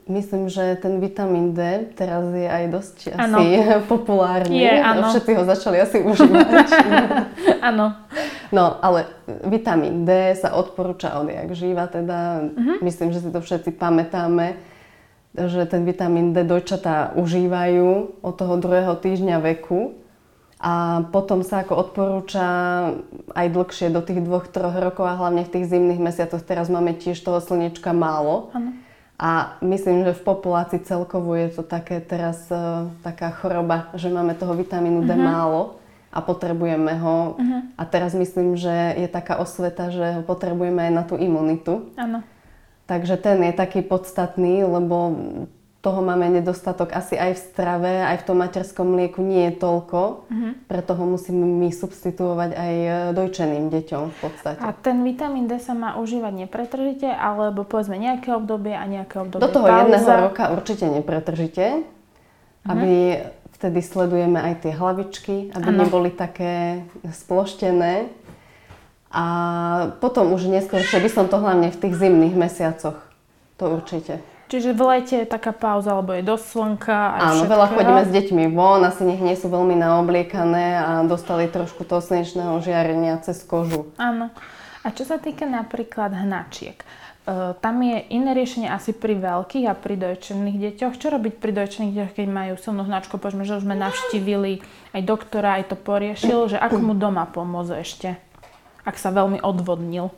Myslím, 0.05 0.53
že 0.53 0.77
ten 0.83 1.01
vitamín 1.01 1.57
D 1.57 1.89
teraz 1.97 2.29
je 2.29 2.45
aj 2.45 2.65
dosť 2.69 2.97
ano. 3.17 3.41
asi 3.41 3.47
populárny. 3.93 4.61
Je, 4.61 4.75
áno. 4.85 5.09
Všetci 5.09 5.33
ho 5.33 5.45
začali 5.49 5.77
asi 5.81 5.97
užívať. 6.05 6.47
Áno. 7.73 7.99
no, 8.55 8.79
ale 8.79 9.11
vitamín 9.49 10.07
D 10.07 10.37
sa 10.39 10.55
odporúča 10.55 11.19
odjak 11.19 11.51
živa, 11.57 11.91
teda 11.91 12.47
uh-huh. 12.47 12.79
myslím, 12.85 13.11
že 13.11 13.25
si 13.25 13.31
to 13.33 13.43
všetci 13.43 13.75
pamätáme 13.75 14.76
že 15.37 15.69
ten 15.69 15.85
vitamín 15.85 16.33
D 16.33 16.43
dojčatá 16.43 17.13
užívajú 17.15 18.19
od 18.25 18.35
toho 18.35 18.57
druhého 18.57 18.97
týždňa 18.97 19.37
veku. 19.55 19.93
A 20.57 21.05
potom 21.13 21.45
sa 21.45 21.61
ako 21.61 21.77
odporúča 21.77 22.49
aj 23.37 23.47
dlhšie, 23.53 23.93
do 23.93 24.01
tých 24.01 24.25
dvoch, 24.25 24.49
troch 24.49 24.73
rokov 24.73 25.05
a 25.05 25.21
hlavne 25.21 25.45
v 25.45 25.53
tých 25.53 25.69
zimných 25.69 26.01
mesiacoch. 26.01 26.41
Teraz 26.41 26.73
máme 26.73 26.97
tiež 26.97 27.21
toho 27.21 27.45
slnečka 27.45 27.93
málo. 27.93 28.49
Ano. 28.57 28.73
A 29.21 29.61
myslím, 29.61 30.05
že 30.05 30.17
v 30.17 30.27
populácii 30.29 30.81
celkovo 30.85 31.37
je 31.37 31.49
to 31.53 31.65
také 31.65 32.01
teraz 32.01 32.49
uh, 32.53 32.89
taká 33.01 33.33
choroba, 33.37 33.93
že 33.97 34.13
máme 34.13 34.37
toho 34.37 34.53
vitamínu 34.57 35.05
D 35.05 35.13
uh-huh. 35.13 35.25
málo 35.25 35.81
a 36.13 36.21
potrebujeme 36.21 36.93
ho. 37.01 37.37
Uh-huh. 37.37 37.61
A 37.77 37.83
teraz 37.89 38.13
myslím, 38.17 38.57
že 38.57 38.97
je 38.97 39.09
taká 39.09 39.37
osveta, 39.41 39.89
že 39.93 40.21
ho 40.21 40.23
potrebujeme 40.25 40.89
aj 40.89 40.93
na 40.93 41.03
tú 41.05 41.17
imunitu. 41.21 41.93
Áno. 41.97 42.25
Takže 42.87 43.19
ten 43.19 43.43
je 43.43 43.53
taký 43.53 43.83
podstatný, 43.83 44.63
lebo 44.63 45.19
toho 45.87 46.03
máme 46.03 46.27
nedostatok 46.27 46.91
asi 46.91 47.15
aj 47.15 47.39
v 47.39 47.41
strave, 47.47 47.93
aj 48.03 48.17
v 48.23 48.27
tom 48.27 48.43
materskom 48.43 48.91
mlieku 48.91 49.23
nie 49.23 49.47
je 49.51 49.55
toľko, 49.63 50.27
uh-huh. 50.27 50.53
preto 50.67 50.99
ho 50.99 51.05
musíme 51.07 51.47
my 51.47 51.71
substituovať 51.71 52.51
aj 52.59 52.75
e, 52.75 52.91
dojčeným 53.15 53.71
deťom 53.71 54.03
v 54.11 54.17
podstate. 54.19 54.59
A 54.67 54.75
ten 54.75 55.07
vitamín 55.07 55.47
D 55.47 55.63
sa 55.63 55.79
má 55.79 55.95
užívať 55.95 56.47
nepretržite, 56.47 57.07
alebo 57.07 57.63
povedzme 57.63 58.03
nejaké 58.03 58.35
obdobie 58.35 58.75
a 58.75 58.83
nejaké 58.83 59.23
obdobie 59.23 59.47
Do 59.47 59.51
toho 59.55 59.71
pauza. 59.71 59.79
jedného 59.87 60.11
roka 60.27 60.43
určite 60.51 60.91
nepretržite, 60.91 61.67
uh-huh. 61.79 62.67
aby 62.67 63.23
vtedy 63.55 63.79
sledujeme 63.79 64.43
aj 64.43 64.67
tie 64.67 64.73
hlavičky, 64.75 65.37
aby 65.55 65.71
ano. 65.71 65.87
neboli 65.87 66.11
také 66.11 66.83
sploštené 67.07 68.11
a 69.11 69.25
potom 70.03 70.35
už 70.35 70.51
neskôr, 70.51 70.83
že 70.83 70.99
by 70.99 71.09
som 71.11 71.27
to 71.31 71.39
hlavne 71.39 71.71
v 71.71 71.79
tých 71.79 71.95
zimných 71.95 72.35
mesiacoch. 72.35 72.99
To 73.57 73.65
určite. 73.81 74.21
Čiže 74.47 74.79
v 74.79 74.83
lete 74.87 75.17
je 75.23 75.27
taká 75.27 75.51
pauza, 75.51 75.91
alebo 75.91 76.15
je 76.15 76.23
dosť 76.23 76.45
slnka 76.55 76.95
a 76.95 77.19
Áno, 77.19 77.43
všetkého. 77.43 77.51
veľa 77.51 77.67
chodíme 77.75 78.03
s 78.07 78.11
deťmi 78.15 78.45
von, 78.55 78.79
asi 78.87 79.03
nech 79.03 79.19
nie 79.19 79.35
sú 79.35 79.51
veľmi 79.51 79.75
naobliekané 79.75 80.67
a 80.79 80.91
dostali 81.03 81.51
trošku 81.51 81.83
toho 81.83 81.99
slnečného 81.99 82.63
žiarenia 82.63 83.19
cez 83.27 83.43
kožu. 83.43 83.91
Áno. 83.99 84.31
A 84.87 84.95
čo 84.95 85.03
sa 85.03 85.19
týka 85.19 85.51
napríklad 85.51 86.15
hnačiek, 86.15 86.79
Uh, 87.27 87.59
tam 87.59 87.83
je 87.83 88.07
iné 88.15 88.39
riešenie 88.39 88.71
asi 88.71 88.95
pri 88.95 89.19
veľkých 89.19 89.67
a 89.67 89.75
pri 89.75 89.99
dojčených 89.99 90.63
deťoch. 90.63 90.95
Čo 90.95 91.11
robiť 91.11 91.43
pri 91.43 91.59
dojčených 91.59 91.91
deťoch, 91.91 92.13
keď 92.23 92.27
majú 92.31 92.55
silnú 92.55 92.87
hnačku? 92.87 93.19
Povedzme, 93.19 93.43
že 93.43 93.59
už 93.59 93.67
sme 93.67 93.75
navštívili 93.75 94.63
aj 94.95 95.03
doktora, 95.03 95.59
aj 95.59 95.75
to 95.75 95.77
poriešil, 95.77 96.47
že 96.47 96.55
ako 96.55 96.79
mu 96.79 96.95
doma 96.95 97.27
pomôcť 97.27 97.75
ešte? 97.83 98.15
Ak 98.87 98.97
sa 98.97 99.11
veľmi 99.11 99.43
odvodnil? 99.43 100.15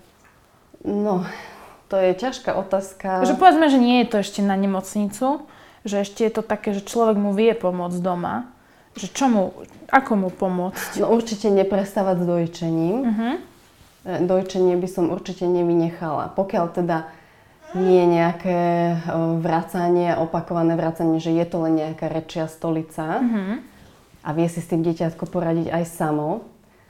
No, 0.85 1.25
to 1.89 1.97
je 1.97 2.13
ťažká 2.13 2.53
otázka. 2.55 3.25
Že 3.25 3.41
povedzme, 3.41 3.73
že 3.73 3.81
nie 3.81 4.05
je 4.05 4.13
to 4.13 4.17
ešte 4.21 4.45
na 4.45 4.55
nemocnicu, 4.55 5.49
že 5.89 6.05
ešte 6.05 6.23
je 6.23 6.33
to 6.37 6.43
také, 6.45 6.77
že 6.77 6.85
človek 6.85 7.17
mu 7.17 7.33
vie 7.33 7.57
pomôcť 7.57 7.99
doma. 7.99 8.47
Že 8.95 9.07
čo 9.15 9.27
mu, 9.33 9.43
ako 9.89 10.13
mu 10.15 10.29
pomôcť? 10.29 11.01
No 11.01 11.09
určite 11.15 11.49
neprestávať 11.49 12.23
s 12.23 12.25
dojčením. 12.29 12.97
Uh-huh. 13.09 13.35
Dojčenie 14.05 14.77
by 14.77 14.89
som 14.91 15.09
určite 15.09 15.49
nevynechala. 15.49 16.35
Pokiaľ 16.37 16.65
teda 16.77 17.09
nie 17.79 18.01
je 18.01 18.07
nejaké 18.09 18.61
vracanie, 19.45 20.17
opakované 20.17 20.75
vracanie, 20.75 21.21
že 21.21 21.31
je 21.31 21.45
to 21.47 21.63
len 21.69 21.79
nejaká 21.79 22.09
rečia 22.09 22.49
stolica 22.49 23.21
uh-huh. 23.21 23.61
a 24.25 24.29
vie 24.33 24.49
si 24.49 24.65
s 24.65 24.71
tým 24.73 24.81
dieťatko 24.81 25.25
poradiť 25.29 25.73
aj 25.73 25.85
samo, 25.89 26.45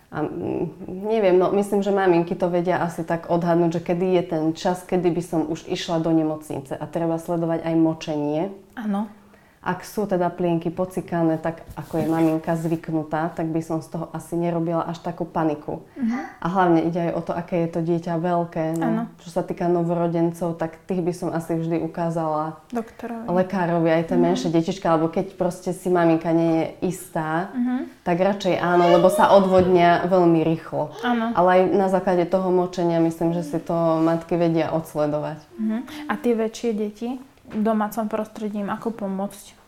a 0.08 0.24
mm, 0.24 0.88
neviem, 1.04 1.36
no 1.36 1.52
myslím, 1.52 1.84
že 1.84 1.92
maminky 1.92 2.32
to 2.32 2.48
vedia 2.48 2.80
asi 2.80 3.04
tak 3.04 3.28
odhadnúť, 3.28 3.76
že 3.76 3.84
kedy 3.92 4.06
je 4.16 4.22
ten 4.24 4.44
čas, 4.56 4.80
kedy 4.80 5.12
by 5.12 5.22
som 5.22 5.40
už 5.44 5.68
išla 5.68 6.00
do 6.00 6.08
nemocnice 6.08 6.72
a 6.72 6.84
treba 6.88 7.20
sledovať 7.20 7.60
aj 7.60 7.74
močenie. 7.76 8.42
Áno. 8.72 9.12
Ak 9.58 9.82
sú 9.82 10.06
teda 10.06 10.30
plienky 10.30 10.70
pocikané 10.70 11.34
tak, 11.34 11.66
ako 11.74 11.98
je 11.98 12.06
maminka 12.06 12.54
zvyknutá, 12.54 13.34
tak 13.34 13.50
by 13.50 13.58
som 13.58 13.82
z 13.82 13.90
toho 13.90 14.06
asi 14.14 14.38
nerobila 14.38 14.86
až 14.86 15.02
takú 15.02 15.26
paniku. 15.26 15.82
Uh-huh. 15.98 16.22
A 16.38 16.46
hlavne 16.46 16.86
ide 16.86 17.10
aj 17.10 17.12
o 17.18 17.20
to, 17.26 17.32
aké 17.34 17.66
je 17.66 17.70
to 17.74 17.80
dieťa 17.82 18.22
veľké. 18.22 18.78
No, 18.78 19.10
čo 19.18 19.28
sa 19.34 19.42
týka 19.42 19.66
novorodencov, 19.66 20.54
tak 20.56 20.78
tých 20.86 21.02
by 21.02 21.12
som 21.12 21.28
asi 21.34 21.58
vždy 21.58 21.82
ukázala 21.82 22.62
Doktorovi. 22.70 23.26
lekárovi, 23.26 23.88
aj 23.90 24.02
tie 24.08 24.16
uh-huh. 24.16 24.26
menšie 24.30 24.48
detička, 24.54 24.94
alebo 24.94 25.10
keď 25.10 25.34
proste 25.34 25.74
si 25.74 25.90
maminka 25.90 26.30
nie 26.30 26.52
je 26.54 26.94
istá, 26.94 27.50
uh-huh. 27.50 27.90
tak 28.06 28.22
radšej 28.22 28.62
áno, 28.62 28.94
lebo 28.94 29.10
sa 29.10 29.34
odvodnia 29.34 30.06
veľmi 30.06 30.46
rýchlo. 30.46 30.94
Áno. 31.02 31.34
Ale 31.34 31.48
aj 31.50 31.62
na 31.74 31.86
základe 31.90 32.24
toho 32.30 32.54
močenia 32.54 33.02
myslím, 33.02 33.34
že 33.34 33.42
si 33.42 33.58
to 33.58 33.74
matky 34.06 34.38
vedia 34.38 34.70
odsledovať. 34.70 35.38
Uh-huh. 35.58 35.82
A 36.06 36.14
tie 36.14 36.38
väčšie 36.38 36.70
deti? 36.78 37.18
Domácom 37.52 38.08
prostredím, 38.08 38.68
ako 38.68 38.92
pomôcť? 38.92 39.58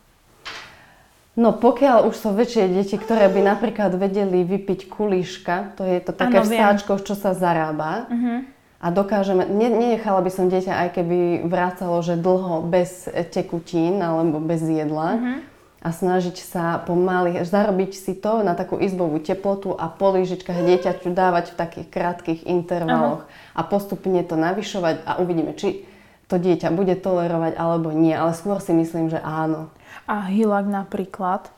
No 1.39 1.55
pokiaľ 1.55 2.11
už 2.11 2.15
sú 2.19 2.29
väčšie 2.35 2.69
deti, 2.75 2.99
ktoré 2.99 3.31
by 3.31 3.41
napríklad 3.41 3.95
vedeli 3.95 4.43
vypiť 4.43 4.91
kulíška, 4.91 5.79
to 5.79 5.87
je 5.87 6.03
to 6.03 6.11
také 6.11 6.43
ano, 6.43 6.47
v 6.47 6.53
sáčkoch, 6.53 7.01
čo 7.07 7.15
sa 7.15 7.33
zarába. 7.39 8.11
Uh-huh. 8.11 8.43
a 8.83 8.87
dokážeme, 8.91 9.47
ne, 9.47 9.71
nenechala 9.71 10.21
by 10.27 10.31
som 10.33 10.51
dieťa 10.51 10.73
aj 10.75 10.89
keby 11.01 11.47
vrácalo, 11.47 12.03
že 12.03 12.19
dlho 12.19 12.67
bez 12.67 13.07
tekutín 13.31 14.03
alebo 14.03 14.43
bez 14.43 14.61
jedla 14.67 15.17
uh-huh. 15.17 15.39
a 15.87 15.89
snažiť 15.95 16.37
sa 16.43 16.83
pomaly, 16.83 17.41
zarobiť 17.47 17.93
si 17.95 18.19
to 18.19 18.43
na 18.43 18.59
takú 18.59 18.77
izbovú 18.83 19.23
teplotu 19.23 19.71
a 19.73 19.87
po 19.87 20.11
lyžičkách 20.11 20.61
dieťaťu 20.67 21.15
dávať 21.15 21.55
v 21.55 21.59
takých 21.63 21.89
krátkých 21.95 22.41
intervaloch 22.51 23.25
uh-huh. 23.25 23.57
a 23.57 23.61
postupne 23.65 24.21
to 24.27 24.35
navyšovať 24.35 25.07
a 25.07 25.23
uvidíme, 25.23 25.55
či 25.55 25.87
to 26.31 26.39
dieťa 26.39 26.71
bude 26.71 26.95
tolerovať 26.95 27.59
alebo 27.59 27.91
nie, 27.91 28.15
ale 28.15 28.33
skôr 28.39 28.63
si 28.63 28.71
myslím, 28.71 29.11
že 29.11 29.19
áno. 29.19 29.67
A 30.07 30.31
hilak 30.31 30.71
napríklad? 30.71 31.51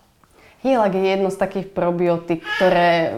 Hilak 0.64 0.96
je 0.96 1.04
jedno 1.04 1.28
z 1.28 1.36
takých 1.36 1.68
probiotik, 1.74 2.40
ktoré 2.56 3.12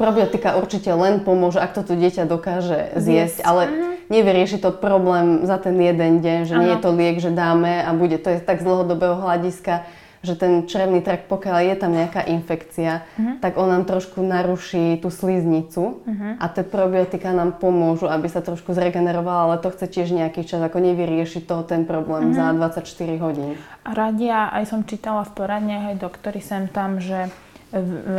probiotika 0.00 0.56
určite 0.56 0.88
len 0.92 1.20
pomôže, 1.20 1.60
ak 1.60 1.76
toto 1.76 1.92
dieťa 1.92 2.24
dokáže 2.24 2.96
zjesť, 2.96 3.42
ale 3.42 3.62
mm. 3.66 3.92
nevyrieši 4.12 4.56
to 4.60 4.70
problém 4.72 5.44
za 5.44 5.60
ten 5.60 5.76
jeden 5.76 6.24
deň, 6.24 6.38
že 6.46 6.54
ano. 6.54 6.62
nie 6.62 6.72
je 6.76 6.80
to 6.84 6.90
liek, 6.92 7.16
že 7.20 7.32
dáme 7.32 7.80
a 7.84 7.90
bude. 7.96 8.16
To 8.20 8.28
je 8.32 8.38
tak 8.40 8.62
z 8.62 8.68
dlhodobého 8.68 9.18
hľadiska, 9.18 9.88
že 10.24 10.34
ten 10.36 10.64
črevný 10.64 11.00
trakt, 11.04 11.28
pokiaľ 11.28 11.56
je 11.72 11.74
tam 11.76 11.92
nejaká 11.92 12.24
infekcia, 12.28 13.04
uh-huh. 13.04 13.40
tak 13.40 13.56
on 13.60 13.68
nám 13.68 13.84
trošku 13.84 14.20
naruší 14.20 15.00
tú 15.00 15.12
sliznicu 15.12 16.02
uh-huh. 16.02 16.40
a 16.40 16.44
tie 16.52 16.64
probiotika 16.64 17.32
nám 17.32 17.56
pomôžu, 17.60 18.08
aby 18.08 18.26
sa 18.30 18.40
trošku 18.40 18.72
zregenerovala, 18.72 19.52
ale 19.52 19.56
to 19.62 19.72
chce 19.72 19.86
tiež 19.90 20.08
nejaký 20.12 20.42
čas, 20.44 20.60
ako 20.60 20.80
nevyrieši 20.80 21.44
to 21.44 21.62
ten 21.64 21.84
problém 21.84 22.32
uh-huh. 22.32 22.56
za 22.56 22.80
24 22.82 23.24
hodín. 23.24 23.54
A 23.86 23.94
radia, 23.94 24.50
aj 24.50 24.64
som 24.68 24.80
čítala 24.82 25.22
v 25.22 25.32
poradniach 25.36 25.94
aj 25.94 25.96
doktori 26.02 26.42
sem 26.42 26.66
tam, 26.66 26.98
že 26.98 27.30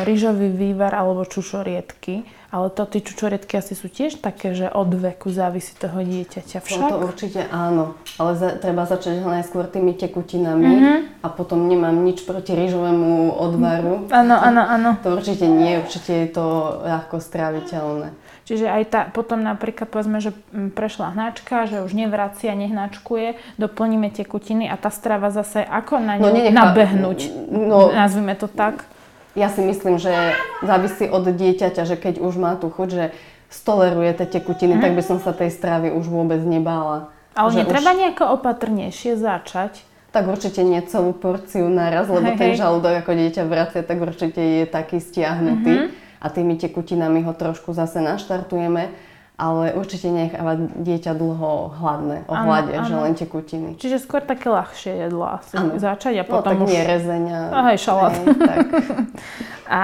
rýžový 0.05 0.49
vývar 0.53 0.93
alebo 0.93 1.25
čučoriedky. 1.25 2.27
Ale 2.47 2.71
to 2.71 2.87
tie 2.87 3.03
čučoriedky 3.03 3.59
asi 3.59 3.75
sú 3.75 3.91
tiež 3.91 4.23
také, 4.23 4.55
že 4.55 4.71
od 4.71 4.87
veku 4.87 5.27
závisí 5.27 5.75
toho 5.75 5.99
dieťaťa 5.99 6.63
však? 6.63 6.79
To, 6.79 6.95
to 6.95 6.97
určite 7.03 7.41
áno, 7.51 7.99
ale 8.15 8.39
za, 8.39 8.55
treba 8.55 8.87
začať 8.87 9.19
najskôr 9.19 9.67
tými 9.67 9.91
tekutinami 9.91 10.63
mm-hmm. 10.63 10.97
a 11.21 11.27
potom 11.27 11.67
nemám 11.67 12.07
nič 12.07 12.23
proti 12.23 12.55
rýžovému 12.55 13.35
odvaru. 13.35 14.07
Áno, 14.15 14.39
áno, 14.39 14.63
áno. 14.63 14.89
To 15.03 15.19
určite 15.19 15.43
nie, 15.43 15.83
určite 15.83 16.23
je 16.23 16.27
to 16.31 16.45
ľahko 16.87 17.19
stráviteľné. 17.19 18.15
Čiže 18.47 18.63
aj 18.71 18.83
tá, 18.87 19.01
potom 19.11 19.43
napríklad 19.43 19.91
povedzme, 19.91 20.23
že 20.23 20.31
prešla 20.71 21.11
hnačka, 21.19 21.67
že 21.67 21.83
už 21.83 21.91
nevracia, 21.91 22.55
nehnačkuje, 22.55 23.59
doplníme 23.59 24.07
tekutiny 24.07 24.71
a 24.71 24.79
tá 24.79 24.87
strava 24.87 25.35
zase 25.35 25.67
ako 25.67 25.99
na 25.99 26.15
ňu 26.15 26.23
no, 26.23 26.31
nenechá, 26.31 26.55
nabehnúť, 26.55 27.19
no, 27.51 27.91
nazvime 27.91 28.39
to 28.39 28.47
tak? 28.47 28.87
Ja 29.37 29.53
si 29.53 29.61
myslím, 29.61 30.01
že 30.01 30.33
závisí 30.65 31.05
od 31.05 31.29
dieťaťa, 31.29 31.85
že 31.85 31.95
keď 31.95 32.17
už 32.17 32.33
má 32.41 32.57
tú 32.57 32.73
chuť, 32.73 32.89
že 32.89 33.05
stoleruje 33.53 34.11
tie 34.17 34.27
tekutiny, 34.27 34.75
mm. 34.75 34.81
tak 34.81 34.91
by 34.97 35.03
som 35.05 35.21
sa 35.21 35.31
tej 35.31 35.53
stravy 35.53 35.93
už 35.93 36.09
vôbec 36.09 36.41
nebála. 36.41 37.13
Ale 37.37 37.53
netreba 37.53 37.93
už... 37.93 37.97
nejako 38.01 38.23
opatrnejšie 38.41 39.13
začať? 39.15 39.85
Tak 40.09 40.25
určite 40.25 40.65
nie 40.65 40.81
celú 40.89 41.13
porciu 41.13 41.69
naraz, 41.69 42.09
lebo 42.09 42.33
hej, 42.33 42.39
ten 42.41 42.51
hej. 42.57 42.59
žalúdok 42.59 43.05
ako 43.05 43.11
dieťa 43.13 43.43
vracia, 43.45 43.85
tak 43.85 44.01
určite 44.01 44.41
je 44.41 44.65
taký 44.65 44.97
stiahnutý. 44.97 45.73
Mm-hmm. 45.85 46.05
A 46.17 46.27
tými 46.33 46.57
tekutinami 46.57 47.21
ho 47.21 47.37
trošku 47.37 47.77
zase 47.77 48.01
naštartujeme 48.01 48.89
ale 49.37 49.77
určite 49.77 50.09
nechávať 50.09 50.81
dieťa 50.81 51.13
dlho 51.13 51.77
hladné, 51.77 52.25
o 52.25 52.33
hlade, 52.33 52.73
že 52.73 52.95
len 52.97 53.13
tekutiny. 53.13 53.77
Čiže 53.77 54.01
skôr 54.01 54.25
také 54.25 54.49
ľahšie 54.49 55.05
jedlo 55.05 55.29
asi 55.29 55.61
ano. 55.61 55.77
začať 55.77 56.13
a 56.19 56.23
no, 56.25 56.29
potom 56.33 56.53
no, 56.57 56.65
tak 56.65 56.73
už... 56.73 56.89
rezeňa. 56.89 57.39
Ahoj, 57.53 57.77
šalát. 57.77 58.13
Hej, 58.17 58.25
tak. 58.33 58.59
a 59.77 59.81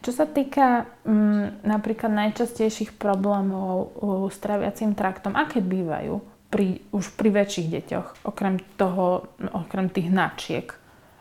čo 0.00 0.10
sa 0.12 0.24
týka 0.24 0.88
m, 1.04 1.12
mm, 1.12 1.44
napríklad 1.68 2.12
najčastejších 2.16 2.96
problémov 2.96 3.92
s 4.32 4.40
traviacím 4.40 4.96
traktom, 4.96 5.36
aké 5.36 5.60
bývajú 5.60 6.24
pri, 6.48 6.80
už 6.88 7.12
pri 7.12 7.28
väčších 7.44 7.68
deťoch, 7.76 8.08
okrem 8.24 8.56
toho, 8.80 9.36
okrem 9.52 9.92
tých 9.92 10.08
hnačiek? 10.08 10.72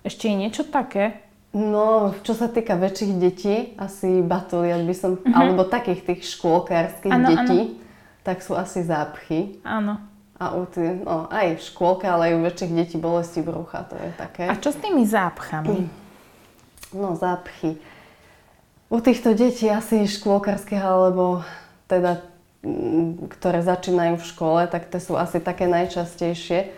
Ešte 0.07 0.31
je 0.31 0.35
niečo 0.39 0.63
také? 0.63 1.19
No, 1.53 2.17
čo 2.25 2.33
sa 2.33 2.49
týka 2.49 2.73
väčších 2.73 3.13
detí, 3.21 3.55
asi 3.77 4.25
batoliat 4.25 4.81
by 4.81 4.95
som, 4.97 5.21
uh-huh. 5.21 5.37
alebo 5.37 5.69
takých 5.69 6.01
tých 6.01 6.21
škôlkárskych 6.33 7.13
ano, 7.13 7.29
detí, 7.29 7.59
ano. 7.69 7.77
tak 8.25 8.41
sú 8.41 8.57
asi 8.57 8.81
zápchy. 8.81 9.61
Áno. 9.61 10.01
A 10.41 10.57
u 10.57 10.65
tý, 10.65 10.81
no, 11.05 11.29
aj 11.29 11.61
v 11.61 11.61
škôlke, 11.61 12.09
ale 12.09 12.33
aj 12.33 12.33
u 12.35 12.41
väčších 12.41 12.73
detí 12.73 12.97
bolesti 12.97 13.45
brucha, 13.45 13.85
to 13.85 13.93
je 14.01 14.09
také. 14.17 14.49
A 14.49 14.57
čo 14.57 14.73
s 14.73 14.81
tými 14.81 15.05
zápchami? 15.05 15.77
No, 16.93 17.17
zápchy. 17.17 17.81
U 18.93 19.01
týchto 19.01 19.33
detí 19.33 19.65
asi 19.65 20.05
škôlkarských, 20.05 20.77
alebo 20.77 21.41
teda, 21.89 22.21
ktoré 23.33 23.65
začínajú 23.65 24.21
v 24.21 24.29
škole, 24.29 24.61
tak 24.69 24.93
to 24.93 25.01
sú 25.01 25.17
asi 25.17 25.41
také 25.41 25.65
najčastejšie. 25.65 26.69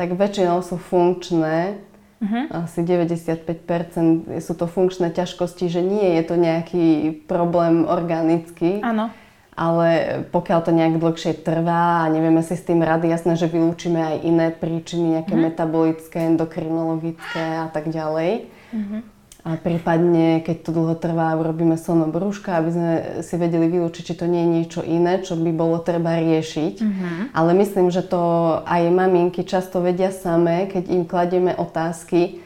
Tak 0.00 0.16
väčšinou 0.16 0.64
sú 0.64 0.80
funkčné, 0.80 1.76
Uh-huh. 2.20 2.44
Asi 2.52 2.84
95% 2.84 4.44
sú 4.44 4.52
to 4.52 4.68
funkčné 4.68 5.08
ťažkosti, 5.08 5.72
že 5.72 5.80
nie 5.80 6.20
je 6.20 6.22
to 6.28 6.36
nejaký 6.36 7.16
problém 7.24 7.88
organický. 7.88 8.84
Áno. 8.84 9.08
Ale 9.56 10.22
pokiaľ 10.28 10.60
to 10.64 10.72
nejak 10.72 11.00
dlhšie 11.00 11.40
trvá 11.40 12.04
a 12.04 12.12
nevieme 12.12 12.40
si 12.44 12.56
s 12.56 12.64
tým 12.64 12.80
rady, 12.80 13.12
jasné, 13.12 13.36
že 13.36 13.48
vylúčime 13.48 14.00
aj 14.00 14.16
iné 14.24 14.46
príčiny, 14.52 15.20
nejaké 15.20 15.32
uh-huh. 15.32 15.46
metabolické, 15.48 16.18
endokrinologické 16.28 17.44
a 17.64 17.68
tak 17.72 17.88
ďalej. 17.88 18.52
Uh-huh. 18.72 19.00
A 19.40 19.56
prípadne, 19.56 20.44
keď 20.44 20.56
to 20.68 20.70
dlho 20.76 20.94
trvá, 21.00 21.32
urobíme 21.32 21.80
sono 21.80 22.04
brúška, 22.12 22.60
aby 22.60 22.70
sme 22.70 22.90
si 23.24 23.34
vedeli 23.40 23.72
vylúčiť, 23.72 24.12
či 24.12 24.14
to 24.20 24.28
nie 24.28 24.44
je 24.44 24.52
niečo 24.52 24.80
iné, 24.84 25.24
čo 25.24 25.32
by 25.32 25.48
bolo 25.56 25.80
treba 25.80 26.20
riešiť. 26.20 26.74
Mm-hmm. 26.76 27.16
Ale 27.32 27.50
myslím, 27.56 27.88
že 27.88 28.04
to 28.04 28.20
aj 28.68 28.92
maminky 28.92 29.48
často 29.48 29.80
vedia 29.80 30.12
samé, 30.12 30.68
keď 30.68 30.92
im 30.92 31.08
kladieme 31.08 31.56
otázky, 31.56 32.44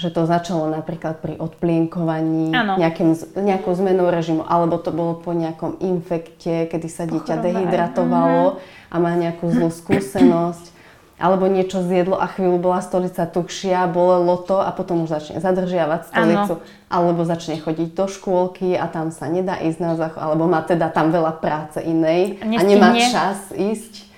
že 0.00 0.08
to 0.08 0.24
začalo 0.24 0.72
napríklad 0.72 1.20
pri 1.20 1.36
odplienkovaní, 1.36 2.56
nejakým, 2.56 3.12
nejakou 3.36 3.76
zmenou 3.76 4.08
režimu, 4.08 4.48
alebo 4.48 4.80
to 4.80 4.96
bolo 4.96 5.20
po 5.20 5.36
nejakom 5.36 5.76
infekte, 5.84 6.72
kedy 6.72 6.88
sa 6.88 7.04
dieťa 7.04 7.36
dehydratovalo 7.36 8.56
mm-hmm. 8.56 8.92
a 8.92 8.96
má 8.96 9.12
nejakú 9.12 9.44
zlú 9.52 9.68
skúsenosť 9.68 10.79
alebo 11.20 11.44
niečo 11.46 11.84
zjedlo 11.84 12.16
a 12.16 12.24
chvíľu 12.26 12.56
bola 12.56 12.80
stolica 12.80 13.28
tuhšia, 13.28 13.84
bolelo 13.92 14.40
to 14.40 14.56
a 14.56 14.72
potom 14.72 15.04
už 15.04 15.20
začne 15.20 15.36
zadržiavať 15.44 16.08
stolicu, 16.08 16.54
ano. 16.58 16.88
alebo 16.88 17.28
začne 17.28 17.60
chodiť 17.60 17.92
do 17.92 18.08
škôlky 18.08 18.72
a 18.74 18.88
tam 18.88 19.12
sa 19.12 19.28
nedá 19.28 19.60
ísť 19.60 19.78
na 19.84 19.92
záchod, 20.00 20.16
alebo 20.16 20.48
má 20.48 20.64
teda 20.64 20.88
tam 20.88 21.12
veľa 21.12 21.36
práce 21.36 21.84
inej 21.84 22.40
Nestihne. 22.40 22.56
a 22.56 22.62
nemá 22.64 22.90
čas 22.96 23.52
ísť. 23.52 24.08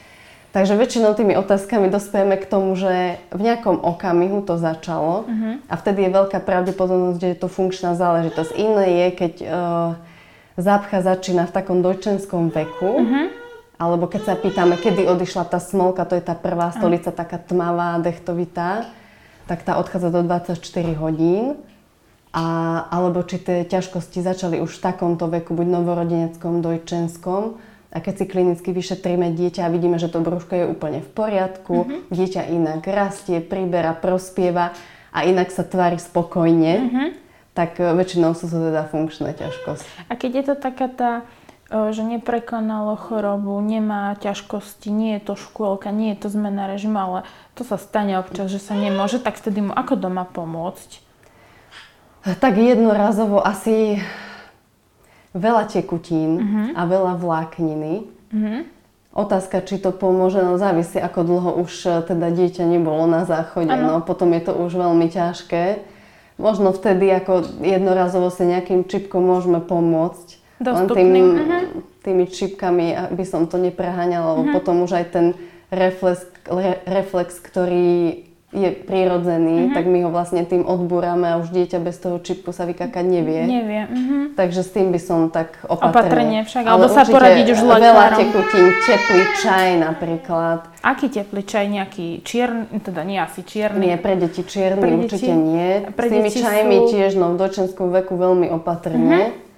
Takže 0.52 0.76
väčšinou 0.76 1.16
tými 1.16 1.32
otázkami 1.40 1.88
dospieme 1.88 2.36
k 2.36 2.44
tomu, 2.44 2.76
že 2.76 3.16
v 3.32 3.40
nejakom 3.40 3.82
okamihu 3.82 4.44
to 4.44 4.60
začalo 4.60 5.24
uh-huh. 5.24 5.64
a 5.64 5.74
vtedy 5.80 6.06
je 6.06 6.10
veľká 6.12 6.44
pravdepodobnosť, 6.44 7.18
že 7.18 7.28
je 7.32 7.38
to 7.40 7.48
funkčná 7.48 7.96
záležitosť. 7.96 8.52
Iné 8.60 8.86
je, 9.00 9.06
keď 9.16 9.34
uh, 9.42 9.50
zápcha 10.60 11.00
začína 11.00 11.48
v 11.48 11.54
takom 11.56 11.80
dojčenskom 11.80 12.52
veku, 12.52 12.92
uh-huh 13.00 13.31
alebo 13.82 14.06
keď 14.06 14.22
sa 14.22 14.34
pýtame, 14.38 14.78
kedy 14.78 15.10
odišla 15.10 15.50
tá 15.50 15.58
smolka, 15.58 16.06
to 16.06 16.14
je 16.14 16.22
tá 16.22 16.38
prvá 16.38 16.70
stolica, 16.70 17.10
taká 17.10 17.42
tmavá, 17.42 17.98
dechtovitá, 17.98 18.86
tak 19.50 19.66
tá 19.66 19.74
odchádza 19.74 20.14
do 20.14 20.22
24 20.22 20.62
hodín. 21.02 21.58
A, 22.32 22.46
alebo 22.88 23.20
či 23.26 23.42
tie 23.42 23.66
ťažkosti 23.66 24.24
začali 24.24 24.56
už 24.62 24.80
v 24.80 24.82
takomto 24.86 25.28
veku, 25.28 25.52
buď 25.52 25.68
novorodeneckom, 25.68 26.64
dojčenskom. 26.64 27.60
A 27.92 28.00
keď 28.00 28.22
si 28.22 28.24
klinicky 28.24 28.72
vyšetríme 28.72 29.36
dieťa 29.36 29.68
a 29.68 29.72
vidíme, 29.74 30.00
že 30.00 30.08
to 30.08 30.24
brúško 30.24 30.56
je 30.56 30.64
úplne 30.64 31.04
v 31.04 31.10
poriadku, 31.12 31.84
mm-hmm. 31.84 32.00
dieťa 32.08 32.42
inak 32.48 32.88
rastie, 32.88 33.44
priberá, 33.44 33.92
prospieva 33.92 34.72
a 35.12 35.28
inak 35.28 35.52
sa 35.52 35.60
tvári 35.60 36.00
spokojne, 36.00 36.72
mm-hmm. 36.88 37.08
tak 37.52 37.76
väčšinou 37.76 38.32
sú 38.32 38.48
to 38.48 38.72
teda 38.72 38.88
funkčné 38.88 39.36
ťažkosti. 39.36 40.08
A 40.08 40.16
keď 40.16 40.30
je 40.40 40.44
to 40.48 40.54
taká 40.56 40.88
tá 40.88 41.10
že 41.72 42.04
neprekonalo 42.04 43.00
chorobu, 43.00 43.56
nemá 43.64 44.12
ťažkosti, 44.20 44.92
nie 44.92 45.16
je 45.16 45.32
to 45.32 45.34
škôlka, 45.40 45.88
nie 45.88 46.12
je 46.12 46.20
to 46.20 46.28
zmena 46.28 46.68
režimu, 46.68 46.98
ale 47.00 47.18
to 47.56 47.64
sa 47.64 47.80
stane 47.80 48.20
občas, 48.20 48.52
že 48.52 48.60
sa 48.60 48.76
nemôže, 48.76 49.16
tak 49.16 49.40
vtedy 49.40 49.64
mu 49.64 49.72
ako 49.72 49.96
doma 49.96 50.28
pomôcť? 50.28 51.00
Tak 52.22 52.54
jednorazovo 52.54 53.40
asi 53.40 53.98
veľa 55.32 55.64
tekutín 55.72 56.30
uh-huh. 56.38 56.66
a 56.76 56.82
veľa 56.84 57.12
vlákniny. 57.18 57.92
Uh-huh. 58.30 58.62
Otázka, 59.12 59.64
či 59.64 59.80
to 59.80 59.92
pomôže, 59.92 60.40
no 60.40 60.56
závisí, 60.56 60.96
ako 60.96 61.20
dlho 61.24 61.50
už 61.60 61.72
e, 61.84 61.88
teda 62.08 62.32
dieťa 62.32 62.64
nebolo 62.64 63.04
na 63.04 63.28
záchode. 63.28 63.68
Ano. 63.68 64.00
No, 64.00 64.04
potom 64.04 64.32
je 64.32 64.40
to 64.44 64.52
už 64.56 64.72
veľmi 64.72 65.08
ťažké. 65.12 65.84
Možno 66.40 66.72
vtedy 66.72 67.12
ako 67.12 67.44
jednorazovo 67.60 68.32
si 68.32 68.48
nejakým 68.48 68.88
čipkom 68.88 69.20
môžeme 69.20 69.60
pomôcť 69.60 70.41
Dostupným. 70.62 71.02
Len 71.02 71.10
tým, 71.10 71.26
uh-huh. 71.26 71.62
tými 72.06 72.24
čipkami, 72.30 72.86
aby 72.94 73.24
som 73.26 73.50
to 73.50 73.58
nepreháňala, 73.58 74.38
lebo 74.38 74.42
uh-huh. 74.48 74.56
potom 74.56 74.86
už 74.86 75.02
aj 75.02 75.06
ten 75.10 75.26
reflex, 75.74 76.22
re, 76.46 76.78
reflex 76.86 77.42
ktorý 77.42 78.24
je 78.52 78.68
prirodzený, 78.84 79.72
mm-hmm. 79.72 79.74
tak 79.74 79.88
my 79.88 79.98
ho 80.04 80.10
vlastne 80.12 80.44
tým 80.44 80.68
odbúrame 80.68 81.24
a 81.24 81.40
už 81.40 81.56
dieťa 81.56 81.80
bez 81.80 81.96
toho 81.96 82.20
čipku 82.20 82.52
sa 82.52 82.68
vykakať 82.68 83.00
nevie. 83.00 83.48
Nevie. 83.48 83.82
Mm-hmm. 83.88 84.22
Takže 84.36 84.60
s 84.60 84.70
tým 84.76 84.92
by 84.92 85.00
som 85.00 85.32
tak 85.32 85.56
opatrne. 85.64 85.88
Opatrne 85.88 86.38
však, 86.44 86.62
alebo 86.68 86.86
sa 86.92 87.08
poradiť 87.08 87.46
už 87.48 87.58
s 87.58 87.64
lekárom. 87.64 87.80
Veľa 87.80 88.06
tekutín, 88.20 88.66
teplý 88.84 89.24
čaj 89.40 89.68
napríklad. 89.80 90.58
Aký 90.84 91.08
teplý 91.08 91.42
čaj? 91.48 91.64
Nejaký 91.72 92.20
čierny, 92.20 92.76
teda 92.84 93.00
nie 93.08 93.16
asi 93.16 93.40
čierny? 93.40 93.88
Nie, 93.88 93.96
pre 93.96 94.20
deti 94.20 94.44
čierny 94.44 94.84
pre 94.84 94.92
určite 95.00 95.32
nie. 95.32 95.88
Pre 95.88 96.06
s 96.06 96.10
tými 96.12 96.28
čajmi 96.28 96.76
sú... 96.76 96.86
tiež 96.92 97.10
no, 97.16 97.32
v 97.32 97.36
dočenskom 97.40 97.88
veku 97.88 98.20
veľmi 98.20 98.52
opatrne. 98.52 99.32
Mm-hmm 99.32 99.50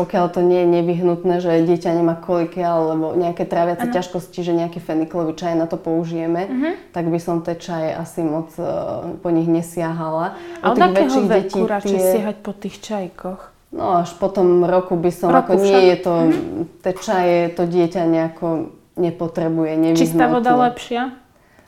pokiaľ 0.00 0.26
to 0.32 0.40
nie 0.40 0.64
je 0.64 0.68
nevyhnutné, 0.80 1.34
že 1.44 1.68
dieťa 1.68 1.92
nemá 1.92 2.16
koliky 2.16 2.64
alebo 2.64 3.12
nejaké 3.12 3.44
tráviace 3.44 3.84
ano. 3.84 3.94
ťažkosti, 4.00 4.40
že 4.40 4.56
nejaký 4.56 4.80
feniklový 4.80 5.36
čaj 5.36 5.52
na 5.52 5.68
to 5.68 5.76
použijeme, 5.76 6.48
uh-huh. 6.48 6.72
tak 6.96 7.12
by 7.12 7.20
som 7.20 7.44
tie 7.44 7.60
čaje 7.60 7.92
asi 7.92 8.24
moc 8.24 8.48
uh, 8.56 9.12
po 9.20 9.28
nich 9.28 9.44
nesiahala. 9.44 10.40
A 10.64 10.72
od 10.72 10.80
akého 10.80 11.28
veku 11.28 11.68
radšej 11.68 12.00
tie... 12.00 12.12
siahať 12.16 12.36
po 12.40 12.52
tých 12.56 12.80
čajkoch? 12.80 13.52
No 13.76 14.00
až 14.00 14.16
po 14.16 14.32
tom 14.32 14.64
roku 14.64 14.96
by 14.96 15.12
som, 15.12 15.28
roku 15.28 15.52
ako 15.52 15.60
však. 15.60 15.68
nie 15.68 15.80
je 15.92 15.96
to, 16.00 16.14
uh-huh. 16.16 16.64
tie 16.80 16.92
čaje 16.96 17.38
to 17.52 17.62
dieťa 17.68 18.02
nejako 18.08 18.48
nepotrebuje, 18.96 19.72
nevyhnutné. 19.76 20.00
Čistá 20.00 20.24
voda 20.32 20.56
lepšia? 20.56 21.12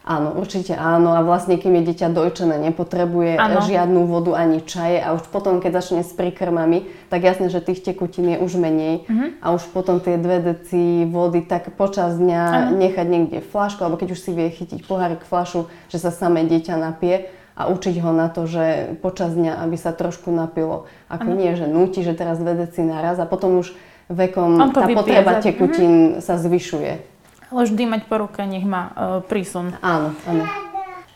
Áno, 0.02 0.34
určite 0.34 0.74
áno. 0.74 1.14
A 1.14 1.22
vlastne, 1.22 1.54
kým 1.54 1.78
je 1.78 1.94
dieťa 1.94 2.10
dojčené, 2.10 2.58
nepotrebuje 2.58 3.38
ano. 3.38 3.62
žiadnu 3.62 4.02
vodu 4.10 4.34
ani 4.34 4.58
čaje. 4.66 4.98
A 4.98 5.14
už 5.14 5.30
potom, 5.30 5.62
keď 5.62 5.78
začne 5.78 6.02
s 6.02 6.10
príkrmami, 6.10 6.90
tak 7.06 7.22
jasné, 7.22 7.46
že 7.46 7.62
tých 7.62 7.86
tekutín 7.86 8.34
je 8.34 8.38
už 8.42 8.58
menej. 8.58 9.06
Uh-huh. 9.06 9.30
A 9.38 9.54
už 9.54 9.70
potom 9.70 10.02
tie 10.02 10.18
dve 10.18 10.42
deci 10.42 11.06
vody, 11.06 11.46
tak 11.46 11.78
počas 11.78 12.18
dňa 12.18 12.42
ano. 12.42 12.82
nechať 12.82 13.06
niekde 13.06 13.38
flašku, 13.46 13.86
alebo 13.86 13.94
keď 13.94 14.18
už 14.18 14.20
si 14.20 14.34
vie 14.34 14.50
chytiť 14.50 14.82
pohárik 14.90 15.22
flašu, 15.22 15.70
že 15.86 16.02
sa 16.02 16.10
samé 16.10 16.50
dieťa 16.50 16.74
napije 16.74 17.30
a 17.54 17.70
učiť 17.70 18.02
ho 18.02 18.10
na 18.10 18.26
to, 18.26 18.50
že 18.50 18.98
počas 19.04 19.38
dňa, 19.38 19.62
aby 19.62 19.78
sa 19.78 19.94
trošku 19.94 20.34
napilo. 20.34 20.90
Ako 21.06 21.30
ano. 21.30 21.38
nie, 21.38 21.54
že 21.54 21.70
núti, 21.70 22.02
že 22.02 22.18
teraz 22.18 22.42
dve 22.42 22.58
deci 22.58 22.82
naraz 22.82 23.22
a 23.22 23.28
potom 23.28 23.62
už 23.62 23.70
vekom 24.10 24.58
tá 24.74 24.82
potreba 24.90 25.38
tekutín 25.38 26.18
uh-huh. 26.18 26.24
sa 26.26 26.42
zvyšuje. 26.42 27.12
Ale 27.52 27.68
vždy 27.68 27.84
mať 27.84 28.02
po 28.08 28.16
ruke, 28.16 28.40
nech 28.48 28.64
má 28.64 28.82
uh, 28.88 28.92
prísun. 29.20 29.76
Áno, 29.84 30.16
áno. 30.24 30.44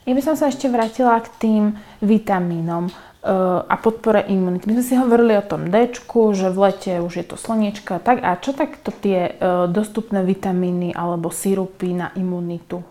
Ja 0.06 0.12
by 0.12 0.22
som 0.22 0.36
sa 0.36 0.52
ešte 0.52 0.68
vrátila 0.68 1.18
k 1.24 1.32
tým 1.40 1.62
vitamínom 2.04 2.92
uh, 2.92 3.64
a 3.64 3.74
podpore 3.80 4.22
imunity. 4.28 4.68
My 4.68 4.78
sme 4.78 4.86
si 4.86 4.94
hovorili 5.00 5.34
o 5.34 5.42
tom 5.42 5.72
D, 5.72 5.90
že 6.36 6.48
v 6.52 6.58
lete 6.60 7.00
už 7.00 7.12
je 7.16 7.26
to 7.26 7.40
slniečka. 7.40 7.98
Tak 8.04 8.20
a 8.20 8.36
čo 8.36 8.52
takto 8.52 8.92
tie 8.92 9.32
uh, 9.32 9.64
dostupné 9.66 10.22
vitamíny 10.22 10.92
alebo 10.92 11.32
sirupy 11.32 11.96
na 11.96 12.12
imunitu? 12.14 12.84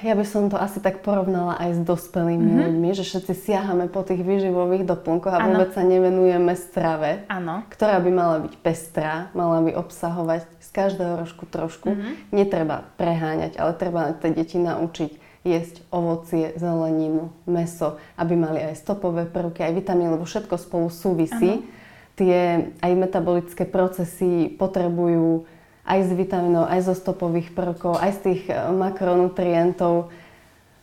Ja 0.00 0.16
by 0.16 0.24
som 0.24 0.48
to 0.48 0.56
asi 0.56 0.80
tak 0.80 1.04
porovnala 1.04 1.60
aj 1.60 1.76
s 1.76 1.80
dospelými 1.84 2.40
mm-hmm. 2.40 2.64
ľuďmi, 2.64 2.88
že 2.96 3.04
všetci 3.04 3.32
siahame 3.36 3.92
po 3.92 4.00
tých 4.00 4.24
výživových 4.24 4.88
doplnkoch 4.88 5.28
a 5.28 5.44
ano. 5.44 5.60
vôbec 5.60 5.76
sa 5.76 5.84
nevenujeme 5.84 6.56
strave, 6.56 7.28
ano. 7.28 7.68
ktorá 7.68 8.00
by 8.00 8.10
mala 8.10 8.36
byť 8.48 8.54
pestrá, 8.64 9.28
mala 9.36 9.60
by 9.60 9.76
obsahovať 9.76 10.48
z 10.64 10.68
každého 10.72 11.20
rožku 11.20 11.44
trošku. 11.44 11.92
Mm-hmm. 11.92 12.12
Netreba 12.32 12.88
preháňať, 12.96 13.60
ale 13.60 13.76
treba 13.76 14.16
tie 14.16 14.32
deti 14.32 14.56
naučiť 14.56 15.28
jesť 15.44 15.84
ovocie, 15.92 16.56
zeleninu, 16.56 17.28
meso, 17.44 18.00
aby 18.16 18.40
mali 18.40 18.64
aj 18.64 18.80
stopové 18.80 19.28
prvky, 19.28 19.68
aj 19.68 19.84
vitamíny, 19.84 20.16
lebo 20.16 20.24
všetko 20.24 20.56
spolu 20.56 20.88
súvisí. 20.88 21.60
Ano. 21.60 21.76
Tie 22.16 22.72
aj 22.82 22.92
metabolické 22.98 23.62
procesy 23.68 24.50
potrebujú 24.50 25.46
aj 25.88 26.04
z 26.04 26.10
vitamínov, 26.12 26.68
aj 26.68 26.92
zo 26.92 26.94
stopových 26.94 27.56
prvkov, 27.56 27.96
aj 27.96 28.20
z 28.20 28.20
tých 28.28 28.42
eh, 28.52 28.68
makronutrientov, 28.68 30.12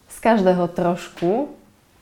z 0.09 0.17
každého 0.17 0.65
trošku. 0.73 1.53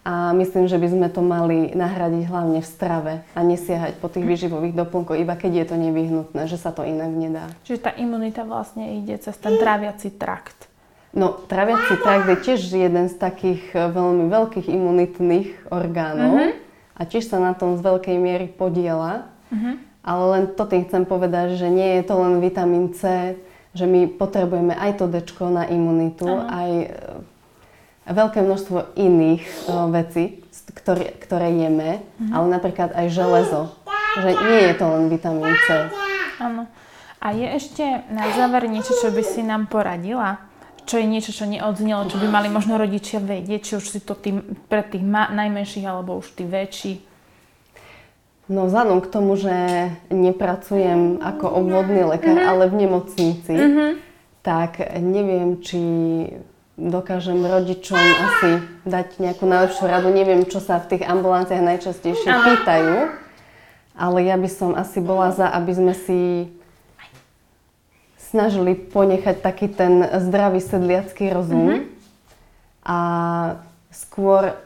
A 0.04 0.36
myslím, 0.36 0.68
že 0.68 0.76
by 0.76 0.88
sme 0.92 1.08
to 1.08 1.24
mali 1.24 1.72
nahradiť 1.72 2.28
hlavne 2.28 2.60
v 2.60 2.68
strave 2.68 3.14
a 3.32 3.40
nesiahať 3.40 4.04
po 4.04 4.12
tých 4.12 4.28
výživových 4.28 4.76
doplnkoch, 4.76 5.16
iba 5.16 5.32
keď 5.40 5.64
je 5.64 5.66
to 5.72 5.76
nevyhnutné, 5.80 6.44
že 6.52 6.60
sa 6.60 6.76
to 6.76 6.84
inak 6.84 7.08
nedá. 7.08 7.48
Čiže 7.64 7.88
tá 7.88 7.92
imunita 7.96 8.44
vlastne 8.44 9.00
ide 9.00 9.16
cez 9.16 9.32
ten 9.40 9.56
tráviaci 9.56 10.12
trakt. 10.12 10.68
No, 11.16 11.32
tráviaci 11.48 12.04
trakt 12.04 12.28
je 12.28 12.36
tiež 12.36 12.60
jeden 12.68 13.08
z 13.08 13.16
takých 13.16 13.64
eh, 13.76 13.88
veľmi 13.92 14.28
veľkých 14.28 14.68
imunitných 14.68 15.72
orgánov 15.72 16.36
mm-hmm. 16.36 16.52
a 17.00 17.02
tiež 17.08 17.24
sa 17.32 17.40
na 17.40 17.56
tom 17.56 17.80
z 17.80 17.82
veľkej 17.84 18.16
miery 18.20 18.48
podiela. 18.52 19.32
Mm-hmm. 19.56 19.93
Ale 20.04 20.24
len 20.36 20.44
to 20.52 20.68
tým 20.68 20.84
chcem 20.84 21.08
povedať, 21.08 21.56
že 21.56 21.72
nie 21.72 22.00
je 22.00 22.04
to 22.04 22.20
len 22.20 22.44
vitamín 22.44 22.92
C, 22.92 23.34
že 23.72 23.88
my 23.88 24.06
potrebujeme 24.20 24.76
aj 24.76 25.00
to 25.00 25.08
D 25.08 25.24
na 25.50 25.66
imunitu, 25.66 26.28
Aha. 26.28 26.46
aj 26.52 26.72
e, 26.76 26.88
veľké 28.12 28.44
množstvo 28.44 29.00
iných 29.00 29.44
uh, 29.66 29.88
vecí, 29.90 30.44
ktoré, 30.76 31.16
ktoré 31.18 31.50
jeme, 31.56 32.04
mhm. 32.20 32.32
ale 32.36 32.46
napríklad 32.52 32.92
aj 32.94 33.08
železo. 33.10 33.72
Že 34.14 34.30
nie 34.30 34.62
je 34.70 34.74
to 34.78 34.86
len 34.86 35.04
vitamín 35.10 35.50
C. 35.66 35.90
Áno. 36.38 36.70
A 37.24 37.32
je 37.32 37.48
ešte 37.56 37.82
na 38.12 38.30
záver 38.36 38.68
niečo, 38.68 38.94
čo 39.00 39.10
by 39.10 39.24
si 39.24 39.42
nám 39.42 39.72
poradila? 39.72 40.44
Čo 40.84 41.00
je 41.00 41.08
niečo, 41.08 41.32
čo 41.32 41.48
neodznelo, 41.48 42.12
čo 42.12 42.20
by 42.20 42.28
mali 42.28 42.52
možno 42.52 42.76
rodičia 42.76 43.24
vedieť, 43.24 43.62
či 43.64 43.74
už 43.80 43.86
si 43.88 44.00
to 44.04 44.20
tým, 44.20 44.44
pre 44.68 44.84
tých 44.84 45.02
ma- 45.02 45.32
najmenších 45.32 45.88
alebo 45.88 46.20
už 46.20 46.36
tí 46.36 46.44
väčší? 46.44 47.13
No 48.52 48.68
vzhľadom 48.68 49.00
k 49.00 49.08
tomu, 49.08 49.40
že 49.40 49.56
nepracujem 50.12 51.24
ako 51.24 51.48
obvodný 51.48 52.04
lekár, 52.04 52.36
mm-hmm. 52.36 52.52
ale 52.52 52.64
v 52.68 52.76
nemocnici, 52.76 53.54
mm-hmm. 53.56 53.92
tak 54.44 54.84
neviem, 55.00 55.64
či 55.64 55.80
dokážem 56.76 57.40
rodičom 57.40 57.96
asi 57.96 58.52
dať 58.84 59.24
nejakú 59.24 59.48
najlepšiu 59.48 59.86
radu. 59.88 60.12
Neviem, 60.12 60.44
čo 60.44 60.60
sa 60.60 60.84
v 60.84 60.92
tých 60.92 61.08
ambulanciách 61.08 61.64
najčastejšie 61.64 62.28
pýtajú, 62.28 63.16
ale 63.96 64.18
ja 64.28 64.36
by 64.36 64.50
som 64.52 64.76
asi 64.76 65.00
bola 65.00 65.32
za, 65.32 65.48
aby 65.48 65.72
sme 65.72 65.94
si 65.96 66.52
snažili 68.18 68.76
ponechať 68.76 69.40
taký 69.40 69.72
ten 69.72 70.04
zdravý 70.20 70.60
sedliacký 70.60 71.32
rozum 71.32 71.64
mm-hmm. 71.70 71.84
a 72.82 72.98
skôr 73.94 74.58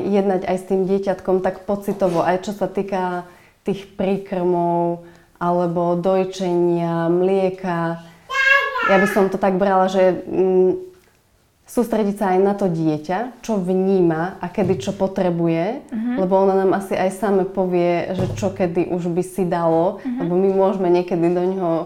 jednať 0.00 0.48
aj 0.48 0.56
s 0.56 0.64
tým 0.72 0.88
dieťatkom 0.88 1.44
tak 1.44 1.68
pocitovo, 1.68 2.24
aj 2.24 2.48
čo 2.48 2.52
sa 2.56 2.64
týka 2.64 3.28
tých 3.62 3.92
príkrmov 3.92 5.04
alebo 5.40 5.96
dojčenia, 5.96 7.08
mlieka. 7.12 8.00
Ja 8.88 8.96
by 8.96 9.08
som 9.08 9.28
to 9.28 9.36
tak 9.40 9.56
brala, 9.56 9.88
že 9.88 10.24
mm, 10.24 10.90
sústrediť 11.70 12.16
sa 12.18 12.34
aj 12.34 12.38
na 12.42 12.52
to 12.58 12.66
dieťa, 12.66 13.40
čo 13.46 13.62
vníma 13.62 14.42
a 14.42 14.46
kedy 14.50 14.82
čo 14.82 14.92
potrebuje, 14.92 15.86
uh-huh. 15.86 16.16
lebo 16.18 16.42
ona 16.42 16.66
nám 16.66 16.74
asi 16.74 16.98
aj 16.98 17.14
same 17.14 17.44
povie, 17.46 18.10
že 18.18 18.26
čo 18.34 18.50
kedy 18.50 18.90
už 18.90 19.06
by 19.14 19.22
si 19.22 19.46
dalo, 19.46 20.02
uh-huh. 20.02 20.18
lebo 20.26 20.34
my 20.34 20.50
môžeme 20.50 20.90
niekedy 20.90 21.30
do 21.30 21.44
ňoho 21.46 21.76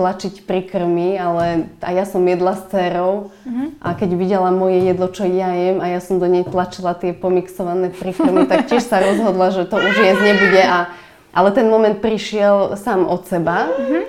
tlačiť 0.00 0.48
prikrmy, 0.48 1.20
ale 1.20 1.68
a 1.84 1.92
ja 1.92 2.08
som 2.08 2.24
jedla 2.24 2.56
s 2.56 2.64
dcerou 2.72 3.28
mm-hmm. 3.44 3.84
a 3.84 3.88
keď 3.92 4.10
videla 4.16 4.48
moje 4.48 4.80
jedlo, 4.88 5.12
čo 5.12 5.28
ja 5.28 5.52
jem 5.52 5.84
a 5.84 5.92
ja 5.92 6.00
som 6.00 6.16
do 6.16 6.24
nej 6.24 6.48
tlačila 6.48 6.96
tie 6.96 7.12
pomixované 7.12 7.92
prikrmy, 7.92 8.48
tak 8.48 8.72
tiež 8.72 8.80
sa 8.80 9.04
rozhodla, 9.04 9.52
že 9.52 9.68
to 9.68 9.76
už 9.76 9.92
jesť 9.92 10.22
nebude. 10.24 10.62
A, 10.64 10.88
ale 11.36 11.48
ten 11.52 11.68
moment 11.68 12.00
prišiel 12.00 12.80
sám 12.80 13.04
od 13.04 13.28
seba, 13.28 13.68
mm-hmm. 13.68 14.02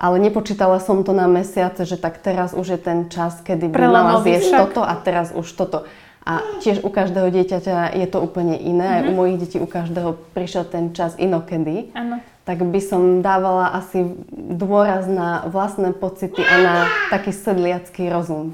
ale 0.00 0.16
nepočítala 0.24 0.80
som 0.80 1.04
to 1.04 1.12
na 1.12 1.28
mesiace, 1.28 1.84
že 1.84 2.00
tak 2.00 2.24
teraz 2.24 2.56
už 2.56 2.74
je 2.74 2.80
ten 2.80 2.98
čas, 3.12 3.44
kedy 3.44 3.68
by 3.68 3.84
mala 3.84 4.24
zjesť 4.24 4.48
však. 4.48 4.60
toto 4.64 4.80
a 4.80 4.94
teraz 4.96 5.28
už 5.36 5.44
toto. 5.52 5.84
A 6.24 6.40
tiež 6.64 6.80
u 6.80 6.88
každého 6.88 7.28
dieťaťa 7.28 8.00
je 8.00 8.08
to 8.08 8.24
úplne 8.24 8.56
iné. 8.56 8.80
Mm-hmm. 8.80 8.96
Aj 8.96 9.02
u 9.04 9.12
mojich 9.12 9.38
detí 9.44 9.60
u 9.60 9.68
každého 9.68 10.16
prišiel 10.32 10.64
ten 10.64 10.96
čas 10.96 11.12
inokedy. 11.20 11.92
Ano 11.92 12.24
tak 12.44 12.60
by 12.60 12.80
som 12.80 13.24
dávala 13.24 13.72
asi 13.72 14.04
dôraz 14.32 15.08
na 15.08 15.48
vlastné 15.48 15.96
pocity 15.96 16.44
a 16.44 16.56
na 16.60 16.76
taký 17.08 17.32
sedliacký 17.32 18.12
rozum. 18.12 18.52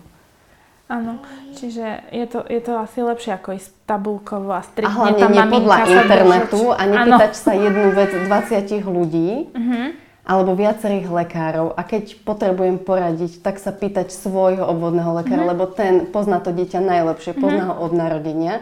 Áno, 0.91 1.23
čiže 1.55 2.03
je 2.11 2.27
to, 2.27 2.43
je 2.51 2.59
to 2.67 2.75
asi 2.75 2.99
lepšie 2.99 3.39
ako 3.39 3.55
ísť 3.55 3.71
tabulkovo 3.87 4.51
a 4.51 4.59
striktne 4.59 4.91
A 4.91 4.99
hlavne 4.99 5.27
nie 5.31 5.47
podľa 5.47 5.77
internetu 5.87 6.63
a 6.75 6.83
nepýtať 6.83 7.33
sa 7.39 7.55
jednu 7.55 7.95
vec 7.95 8.11
20 8.11 8.91
ľudí 8.91 9.31
uh-huh. 9.55 9.95
alebo 10.27 10.59
viacerých 10.59 11.07
lekárov 11.07 11.79
a 11.79 11.87
keď 11.87 12.19
potrebujem 12.27 12.83
poradiť, 12.83 13.39
tak 13.39 13.63
sa 13.63 13.71
pýtať 13.71 14.11
svojho 14.11 14.67
obvodného 14.67 15.15
lekára, 15.15 15.47
uh-huh. 15.47 15.55
lebo 15.55 15.71
ten 15.71 16.11
pozná 16.11 16.43
to 16.43 16.51
dieťa 16.51 16.83
najlepšie, 16.83 17.39
pozná 17.39 17.71
uh-huh. 17.71 17.79
ho 17.79 17.87
od 17.87 17.93
narodenia 17.95 18.59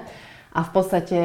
a 0.53 0.69
v 0.69 0.71
podstate 0.77 1.19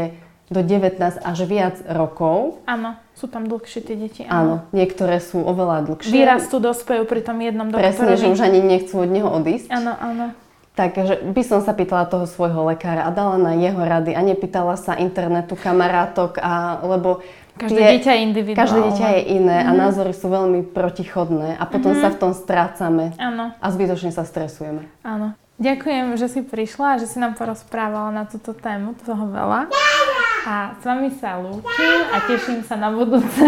do 0.54 0.62
19 0.62 1.02
až 1.02 1.38
viac 1.50 1.82
rokov. 1.90 2.62
Áno, 2.70 2.96
sú 3.18 3.26
tam 3.26 3.50
dlhšie 3.50 3.82
tie 3.82 3.98
deti. 3.98 4.22
Áno, 4.30 4.32
áno 4.32 4.56
niektoré 4.70 5.18
sú 5.18 5.42
oveľa 5.42 5.90
dlhšie. 5.90 6.14
Vyrastú, 6.14 6.62
dospejú 6.62 7.10
pri 7.10 7.26
tom 7.26 7.42
jednom 7.42 7.74
doktorovi. 7.74 7.90
Presne, 7.90 8.14
že 8.22 8.30
už 8.30 8.40
ani 8.46 8.62
nechcú 8.62 9.02
od 9.02 9.10
neho 9.10 9.30
odísť. 9.34 9.74
Áno, 9.74 9.98
áno. 9.98 10.26
Takže 10.74 11.22
by 11.38 11.42
som 11.46 11.62
sa 11.62 11.78
pýtala 11.78 12.10
toho 12.10 12.26
svojho 12.26 12.66
lekára 12.66 13.06
a 13.06 13.14
dala 13.14 13.38
na 13.38 13.54
jeho 13.54 13.78
rady 13.78 14.18
a 14.18 14.22
nepýtala 14.26 14.74
sa 14.74 14.98
internetu, 14.98 15.54
kamarátok, 15.54 16.42
a, 16.42 16.82
lebo 16.82 17.22
Každé 17.54 17.78
tie, 17.78 17.90
dieťa 17.98 18.12
je 18.18 18.22
individuálne. 18.26 18.62
Každé 18.66 18.80
dieťa 18.82 19.10
je 19.14 19.22
iné 19.38 19.58
mm-hmm. 19.62 19.70
a 19.70 19.72
mhm. 19.78 19.82
názory 19.86 20.14
sú 20.18 20.28
veľmi 20.34 20.62
protichodné 20.74 21.62
a 21.62 21.64
potom 21.70 21.94
mm-hmm. 21.94 22.10
sa 22.10 22.10
v 22.10 22.18
tom 22.18 22.32
strácame 22.34 23.14
Áno. 23.22 23.54
a 23.54 23.66
zbytočne 23.70 24.10
sa 24.10 24.26
stresujeme. 24.26 24.90
Áno. 25.06 25.38
Ďakujem, 25.62 26.18
že 26.18 26.28
si 26.34 26.42
prišla 26.42 26.98
a 26.98 27.00
že 27.00 27.06
si 27.06 27.22
nám 27.22 27.38
porozprávala 27.38 28.10
na 28.10 28.26
túto 28.26 28.58
tému, 28.58 28.98
toho 29.06 29.30
veľa. 29.30 29.70
A 30.44 30.76
s 30.76 30.84
vami 30.84 31.08
sa 31.16 31.40
lúčim 31.40 32.00
a 32.12 32.20
teším 32.28 32.68
sa 32.68 32.76
na 32.76 32.92
budúce. 32.92 33.48